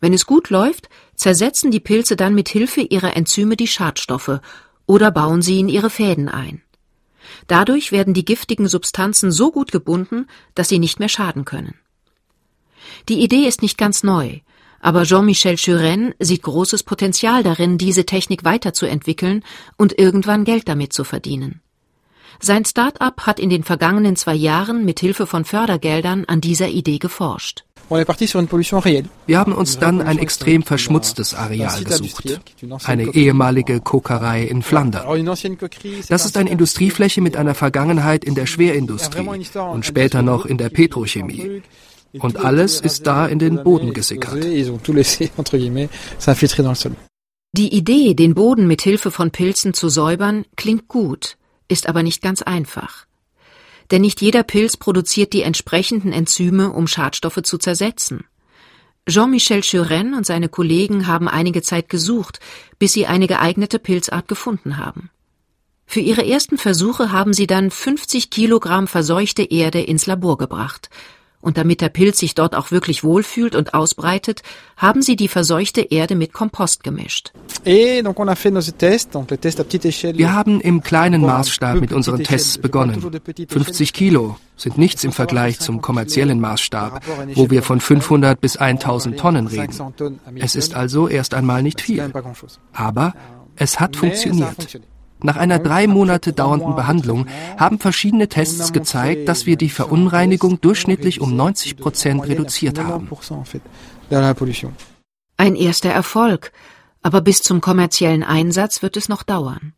Wenn 0.00 0.12
es 0.12 0.26
gut 0.26 0.50
läuft, 0.50 0.88
zersetzen 1.14 1.70
die 1.70 1.80
Pilze 1.80 2.16
dann 2.16 2.34
mit 2.34 2.48
Hilfe 2.48 2.80
ihrer 2.80 3.16
Enzyme 3.16 3.56
die 3.56 3.66
Schadstoffe 3.66 4.40
oder 4.86 5.10
bauen 5.10 5.42
sie 5.42 5.60
in 5.60 5.68
ihre 5.68 5.90
Fäden 5.90 6.28
ein. 6.28 6.62
Dadurch 7.46 7.92
werden 7.92 8.14
die 8.14 8.24
giftigen 8.24 8.66
Substanzen 8.66 9.30
so 9.30 9.52
gut 9.52 9.72
gebunden, 9.72 10.26
dass 10.54 10.68
sie 10.68 10.78
nicht 10.78 10.98
mehr 10.98 11.08
schaden 11.08 11.44
können. 11.44 11.74
Die 13.08 13.20
Idee 13.20 13.46
ist 13.46 13.62
nicht 13.62 13.78
ganz 13.78 14.02
neu, 14.02 14.40
aber 14.80 15.04
Jean-Michel 15.04 15.56
Churen 15.56 16.14
sieht 16.18 16.42
großes 16.42 16.82
Potenzial 16.82 17.42
darin, 17.42 17.78
diese 17.78 18.06
Technik 18.06 18.44
weiterzuentwickeln 18.44 19.44
und 19.76 19.98
irgendwann 19.98 20.44
Geld 20.44 20.68
damit 20.68 20.92
zu 20.92 21.04
verdienen. 21.04 21.60
Sein 22.42 22.64
Start-up 22.64 23.26
hat 23.26 23.38
in 23.38 23.50
den 23.50 23.64
vergangenen 23.64 24.16
zwei 24.16 24.34
Jahren 24.34 24.86
mit 24.86 25.00
Hilfe 25.00 25.26
von 25.26 25.44
Fördergeldern 25.44 26.24
an 26.26 26.40
dieser 26.40 26.68
Idee 26.68 26.98
geforscht. 26.98 27.64
Wir 27.90 29.38
haben 29.38 29.52
uns 29.52 29.78
dann 29.78 30.00
ein 30.00 30.18
extrem 30.18 30.62
verschmutztes 30.62 31.34
Areal 31.34 31.84
gesucht. 31.84 32.40
Eine 32.84 33.14
ehemalige 33.14 33.80
Kokerei 33.80 34.44
in 34.44 34.62
Flandern. 34.62 35.26
Das 36.08 36.24
ist 36.24 36.36
eine 36.36 36.50
Industriefläche 36.50 37.20
mit 37.20 37.36
einer 37.36 37.54
Vergangenheit 37.54 38.24
in 38.24 38.36
der 38.36 38.46
Schwerindustrie 38.46 39.28
und 39.56 39.84
später 39.84 40.22
noch 40.22 40.46
in 40.46 40.56
der 40.56 40.70
Petrochemie. 40.70 41.62
Und 42.18 42.38
alles 42.38 42.80
ist 42.80 43.06
da 43.06 43.26
in 43.26 43.38
den 43.38 43.62
Boden 43.62 43.92
gesickert. 43.94 44.42
Die 47.52 47.74
Idee, 47.74 48.14
den 48.14 48.34
Boden 48.34 48.66
mit 48.66 48.82
Hilfe 48.82 49.10
von 49.10 49.30
Pilzen 49.30 49.74
zu 49.74 49.88
säubern, 49.88 50.44
klingt 50.56 50.86
gut, 50.88 51.36
ist 51.68 51.88
aber 51.88 52.02
nicht 52.02 52.22
ganz 52.22 52.42
einfach. 52.42 53.06
Denn 53.90 54.02
nicht 54.02 54.20
jeder 54.20 54.44
Pilz 54.44 54.76
produziert 54.76 55.32
die 55.32 55.42
entsprechenden 55.42 56.12
Enzyme, 56.12 56.70
um 56.70 56.86
Schadstoffe 56.86 57.42
zu 57.42 57.58
zersetzen. 57.58 58.24
Jean-Michel 59.08 59.62
Churen 59.62 60.14
und 60.14 60.26
seine 60.26 60.48
Kollegen 60.48 61.08
haben 61.08 61.26
einige 61.26 61.62
Zeit 61.62 61.88
gesucht, 61.88 62.38
bis 62.78 62.92
sie 62.92 63.06
eine 63.06 63.26
geeignete 63.26 63.80
Pilzart 63.80 64.28
gefunden 64.28 64.76
haben. 64.76 65.10
Für 65.86 66.00
ihre 66.00 66.24
ersten 66.24 66.56
Versuche 66.56 67.10
haben 67.10 67.32
sie 67.32 67.48
dann 67.48 67.72
50 67.72 68.30
Kilogramm 68.30 68.86
verseuchte 68.86 69.42
Erde 69.42 69.80
ins 69.80 70.06
Labor 70.06 70.38
gebracht 70.38 70.88
und 71.40 71.56
damit 71.56 71.80
der 71.80 71.88
Pilz 71.88 72.18
sich 72.18 72.34
dort 72.34 72.54
auch 72.54 72.70
wirklich 72.70 73.02
wohlfühlt 73.02 73.54
und 73.54 73.74
ausbreitet, 73.74 74.42
haben 74.76 75.02
sie 75.02 75.16
die 75.16 75.28
verseuchte 75.28 75.80
Erde 75.80 76.14
mit 76.14 76.32
Kompost 76.32 76.84
gemischt. 76.84 77.32
Wir 77.64 78.04
haben 80.32 80.60
im 80.60 80.82
kleinen 80.82 81.22
Maßstab 81.22 81.80
mit 81.80 81.92
unseren 81.92 82.24
Tests 82.24 82.58
begonnen. 82.58 83.20
50 83.48 83.92
Kilo 83.92 84.36
sind 84.56 84.78
nichts 84.78 85.04
im 85.04 85.12
Vergleich 85.12 85.60
zum 85.60 85.80
kommerziellen 85.80 86.40
Maßstab, 86.40 87.02
wo 87.34 87.50
wir 87.50 87.62
von 87.62 87.80
500 87.80 88.40
bis 88.40 88.56
1000 88.56 89.18
Tonnen 89.18 89.46
reden. 89.46 89.74
Es 90.36 90.54
ist 90.54 90.74
also 90.74 91.08
erst 91.08 91.34
einmal 91.34 91.62
nicht 91.62 91.80
viel. 91.80 92.12
Aber 92.72 93.14
es 93.56 93.80
hat 93.80 93.96
funktioniert. 93.96 94.80
Nach 95.22 95.36
einer 95.36 95.58
drei 95.58 95.86
Monate 95.86 96.32
dauernden 96.32 96.74
Behandlung 96.74 97.26
haben 97.58 97.78
verschiedene 97.78 98.28
Tests 98.28 98.72
gezeigt, 98.72 99.28
dass 99.28 99.46
wir 99.46 99.56
die 99.56 99.70
Verunreinigung 99.70 100.60
durchschnittlich 100.60 101.20
um 101.20 101.36
90 101.36 101.76
Prozent 101.76 102.26
reduziert 102.26 102.78
haben. 102.78 103.08
Ein 105.36 105.54
erster 105.56 105.90
Erfolg, 105.90 106.52
aber 107.02 107.20
bis 107.20 107.42
zum 107.42 107.60
kommerziellen 107.60 108.22
Einsatz 108.22 108.82
wird 108.82 108.96
es 108.96 109.08
noch 109.08 109.22
dauern. 109.22 109.74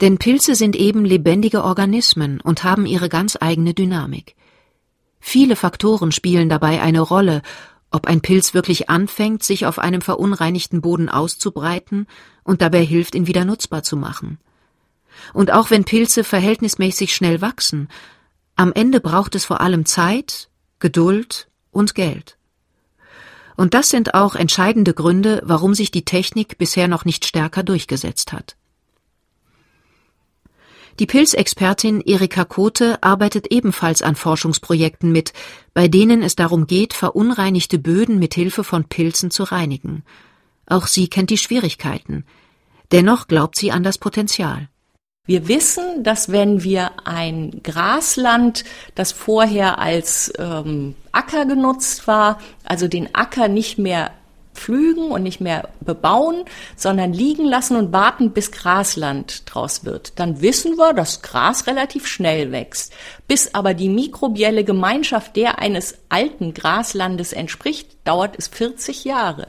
Denn 0.00 0.18
Pilze 0.18 0.54
sind 0.54 0.76
eben 0.76 1.04
lebendige 1.04 1.64
Organismen 1.64 2.40
und 2.40 2.64
haben 2.64 2.86
ihre 2.86 3.08
ganz 3.08 3.36
eigene 3.40 3.74
Dynamik. 3.74 4.34
Viele 5.20 5.56
Faktoren 5.56 6.12
spielen 6.12 6.48
dabei 6.48 6.80
eine 6.80 7.00
Rolle, 7.00 7.42
ob 7.90 8.06
ein 8.06 8.20
Pilz 8.20 8.54
wirklich 8.54 8.90
anfängt, 8.90 9.42
sich 9.42 9.66
auf 9.66 9.78
einem 9.78 10.02
verunreinigten 10.02 10.80
Boden 10.80 11.08
auszubreiten 11.08 12.06
und 12.48 12.62
dabei 12.62 12.82
hilft, 12.82 13.14
ihn 13.14 13.26
wieder 13.26 13.44
nutzbar 13.44 13.82
zu 13.82 13.94
machen. 13.94 14.38
Und 15.34 15.52
auch 15.52 15.70
wenn 15.70 15.84
Pilze 15.84 16.24
verhältnismäßig 16.24 17.14
schnell 17.14 17.42
wachsen, 17.42 17.88
am 18.56 18.72
Ende 18.72 19.00
braucht 19.00 19.34
es 19.34 19.44
vor 19.44 19.60
allem 19.60 19.84
Zeit, 19.84 20.48
Geduld 20.78 21.48
und 21.72 21.94
Geld. 21.94 22.38
Und 23.54 23.74
das 23.74 23.90
sind 23.90 24.14
auch 24.14 24.34
entscheidende 24.34 24.94
Gründe, 24.94 25.42
warum 25.44 25.74
sich 25.74 25.90
die 25.90 26.06
Technik 26.06 26.56
bisher 26.56 26.88
noch 26.88 27.04
nicht 27.04 27.26
stärker 27.26 27.62
durchgesetzt 27.62 28.32
hat. 28.32 28.56
Die 31.00 31.06
Pilzexpertin 31.06 32.00
Erika 32.00 32.46
Kote 32.46 33.02
arbeitet 33.02 33.48
ebenfalls 33.52 34.00
an 34.00 34.16
Forschungsprojekten 34.16 35.12
mit, 35.12 35.34
bei 35.74 35.86
denen 35.86 36.22
es 36.22 36.34
darum 36.34 36.66
geht, 36.66 36.94
verunreinigte 36.94 37.78
Böden 37.78 38.18
mit 38.18 38.32
Hilfe 38.32 38.64
von 38.64 38.84
Pilzen 38.84 39.30
zu 39.30 39.42
reinigen. 39.42 40.02
Auch 40.68 40.86
sie 40.86 41.08
kennt 41.08 41.30
die 41.30 41.38
Schwierigkeiten. 41.38 42.24
Dennoch 42.92 43.26
glaubt 43.26 43.56
sie 43.56 43.70
an 43.70 43.82
das 43.82 43.98
Potenzial. 43.98 44.68
Wir 45.24 45.46
wissen, 45.46 46.04
dass 46.04 46.32
wenn 46.32 46.62
wir 46.62 46.92
ein 47.04 47.60
Grasland, 47.62 48.64
das 48.94 49.12
vorher 49.12 49.78
als 49.78 50.32
ähm, 50.38 50.94
Acker 51.12 51.44
genutzt 51.44 52.06
war, 52.06 52.38
also 52.64 52.88
den 52.88 53.14
Acker 53.14 53.48
nicht 53.48 53.78
mehr 53.78 54.10
pflügen 54.58 55.10
und 55.10 55.22
nicht 55.22 55.40
mehr 55.40 55.68
bebauen, 55.80 56.44
sondern 56.76 57.12
liegen 57.12 57.44
lassen 57.44 57.76
und 57.76 57.92
warten, 57.92 58.32
bis 58.32 58.50
Grasland 58.52 59.42
draus 59.46 59.84
wird. 59.84 60.18
Dann 60.18 60.40
wissen 60.40 60.76
wir, 60.76 60.92
dass 60.92 61.22
Gras 61.22 61.66
relativ 61.66 62.06
schnell 62.06 62.50
wächst. 62.50 62.92
Bis 63.28 63.54
aber 63.54 63.74
die 63.74 63.88
mikrobielle 63.88 64.64
Gemeinschaft 64.64 65.36
der 65.36 65.58
eines 65.60 65.98
alten 66.08 66.54
Graslandes 66.54 67.32
entspricht, 67.32 67.96
dauert 68.04 68.34
es 68.36 68.48
40 68.48 69.04
Jahre. 69.04 69.48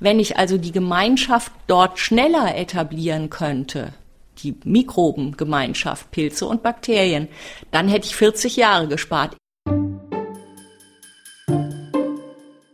Wenn 0.00 0.20
ich 0.20 0.36
also 0.36 0.58
die 0.58 0.72
Gemeinschaft 0.72 1.52
dort 1.66 1.98
schneller 1.98 2.56
etablieren 2.56 3.30
könnte, 3.30 3.92
die 4.38 4.54
Mikrobengemeinschaft, 4.64 6.10
Pilze 6.12 6.46
und 6.46 6.62
Bakterien, 6.62 7.28
dann 7.72 7.88
hätte 7.88 8.06
ich 8.06 8.14
40 8.14 8.56
Jahre 8.56 8.86
gespart. 8.86 9.36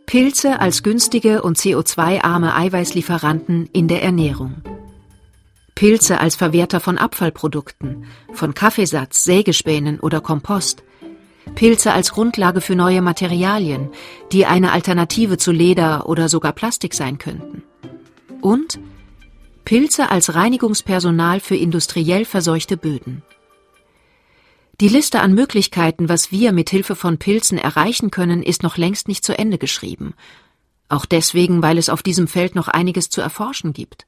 Pilze 0.04 0.60
als 0.60 0.82
günstige 0.82 1.42
und 1.42 1.56
CO2-arme 1.56 2.54
Eiweißlieferanten 2.54 3.68
in 3.72 3.88
der 3.88 4.02
Ernährung. 4.02 4.62
Pilze 5.74 6.20
als 6.20 6.36
Verwerter 6.36 6.78
von 6.78 6.98
Abfallprodukten, 6.98 8.04
von 8.32 8.54
Kaffeesatz, 8.54 9.24
Sägespänen 9.24 9.98
oder 9.98 10.20
Kompost. 10.20 10.84
Pilze 11.54 11.92
als 11.92 12.12
Grundlage 12.12 12.60
für 12.60 12.74
neue 12.74 13.02
Materialien, 13.02 13.90
die 14.32 14.46
eine 14.46 14.72
Alternative 14.72 15.38
zu 15.38 15.52
Leder 15.52 16.08
oder 16.08 16.28
sogar 16.28 16.52
Plastik 16.52 16.94
sein 16.94 17.18
könnten. 17.18 17.62
Und 18.40 18.78
Pilze 19.64 20.10
als 20.10 20.34
Reinigungspersonal 20.34 21.40
für 21.40 21.56
industriell 21.56 22.24
verseuchte 22.24 22.76
Böden. 22.76 23.22
Die 24.80 24.88
Liste 24.88 25.20
an 25.20 25.34
Möglichkeiten, 25.34 26.08
was 26.08 26.32
wir 26.32 26.52
mit 26.52 26.68
Hilfe 26.68 26.96
von 26.96 27.18
Pilzen 27.18 27.58
erreichen 27.58 28.10
können, 28.10 28.42
ist 28.42 28.62
noch 28.62 28.76
längst 28.76 29.06
nicht 29.06 29.24
zu 29.24 29.38
Ende 29.38 29.56
geschrieben. 29.56 30.14
Auch 30.88 31.06
deswegen, 31.06 31.62
weil 31.62 31.78
es 31.78 31.88
auf 31.88 32.02
diesem 32.02 32.26
Feld 32.26 32.54
noch 32.54 32.68
einiges 32.68 33.08
zu 33.08 33.20
erforschen 33.20 33.72
gibt. 33.72 34.06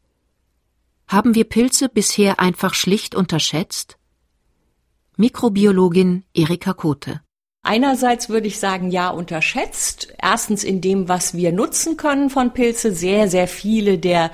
Haben 1.06 1.36
wir 1.36 1.44
Pilze 1.44 1.88
bisher 1.88 2.40
einfach 2.40 2.74
schlicht 2.74 3.14
unterschätzt? 3.14 3.96
Mikrobiologin 5.16 6.24
Erika 6.34 6.74
Kote. 6.74 7.22
Einerseits 7.66 8.28
würde 8.28 8.46
ich 8.46 8.60
sagen, 8.60 8.90
ja, 8.90 9.10
unterschätzt. 9.10 10.14
Erstens 10.22 10.62
in 10.62 10.80
dem, 10.80 11.08
was 11.08 11.34
wir 11.34 11.50
nutzen 11.50 11.96
können 11.96 12.30
von 12.30 12.52
Pilze. 12.52 12.92
Sehr, 12.92 13.28
sehr 13.28 13.48
viele 13.48 13.98
der 13.98 14.30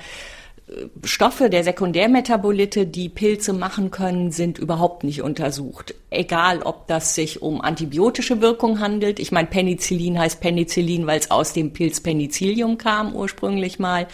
Stoffe 1.03 1.49
der 1.49 1.63
Sekundärmetabolite, 1.63 2.85
die 2.85 3.09
Pilze 3.09 3.53
machen 3.53 3.91
können, 3.91 4.31
sind 4.31 4.59
überhaupt 4.59 5.03
nicht 5.03 5.21
untersucht. 5.21 5.93
Egal, 6.09 6.61
ob 6.61 6.87
das 6.87 7.15
sich 7.15 7.41
um 7.41 7.61
antibiotische 7.61 8.41
Wirkung 8.41 8.79
handelt. 8.79 9.19
Ich 9.19 9.31
meine, 9.31 9.47
Penicillin 9.47 10.19
heißt 10.19 10.39
Penicillin, 10.39 11.05
weil 11.05 11.19
es 11.19 11.31
aus 11.31 11.53
dem 11.53 11.73
Pilz 11.73 12.01
Penicillium 12.01 12.77
kam 12.77 13.15
ursprünglich 13.15 13.79
mal 13.79 14.07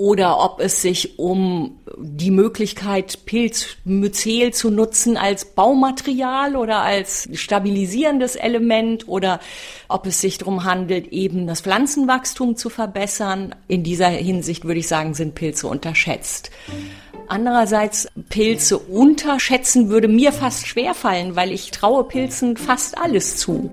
oder 0.00 0.42
ob 0.42 0.60
es 0.60 0.80
sich 0.80 1.18
um 1.18 1.78
die 1.98 2.30
Möglichkeit, 2.30 3.26
Pilzmyzel 3.26 4.50
zu 4.50 4.70
nutzen 4.70 5.18
als 5.18 5.44
Baumaterial 5.44 6.56
oder 6.56 6.78
als 6.78 7.28
stabilisierendes 7.34 8.34
Element 8.34 9.08
oder 9.08 9.40
ob 9.88 10.06
es 10.06 10.22
sich 10.22 10.38
darum 10.38 10.64
handelt, 10.64 11.08
eben 11.08 11.46
das 11.46 11.60
Pflanzenwachstum 11.60 12.56
zu 12.56 12.70
verbessern. 12.70 13.54
In 13.68 13.82
dieser 13.82 14.08
Hinsicht 14.08 14.64
würde 14.64 14.80
ich 14.80 14.88
sagen, 14.88 15.12
sind 15.12 15.34
Pilze 15.34 15.66
unterschätzt. 15.66 16.50
Andererseits 17.28 18.08
Pilze 18.30 18.78
unterschätzen 18.78 19.90
würde 19.90 20.08
mir 20.08 20.32
fast 20.32 20.66
schwerfallen, 20.66 21.36
weil 21.36 21.52
ich 21.52 21.72
traue 21.72 22.04
Pilzen 22.04 22.56
fast 22.56 22.96
alles 22.96 23.36
zu. 23.36 23.70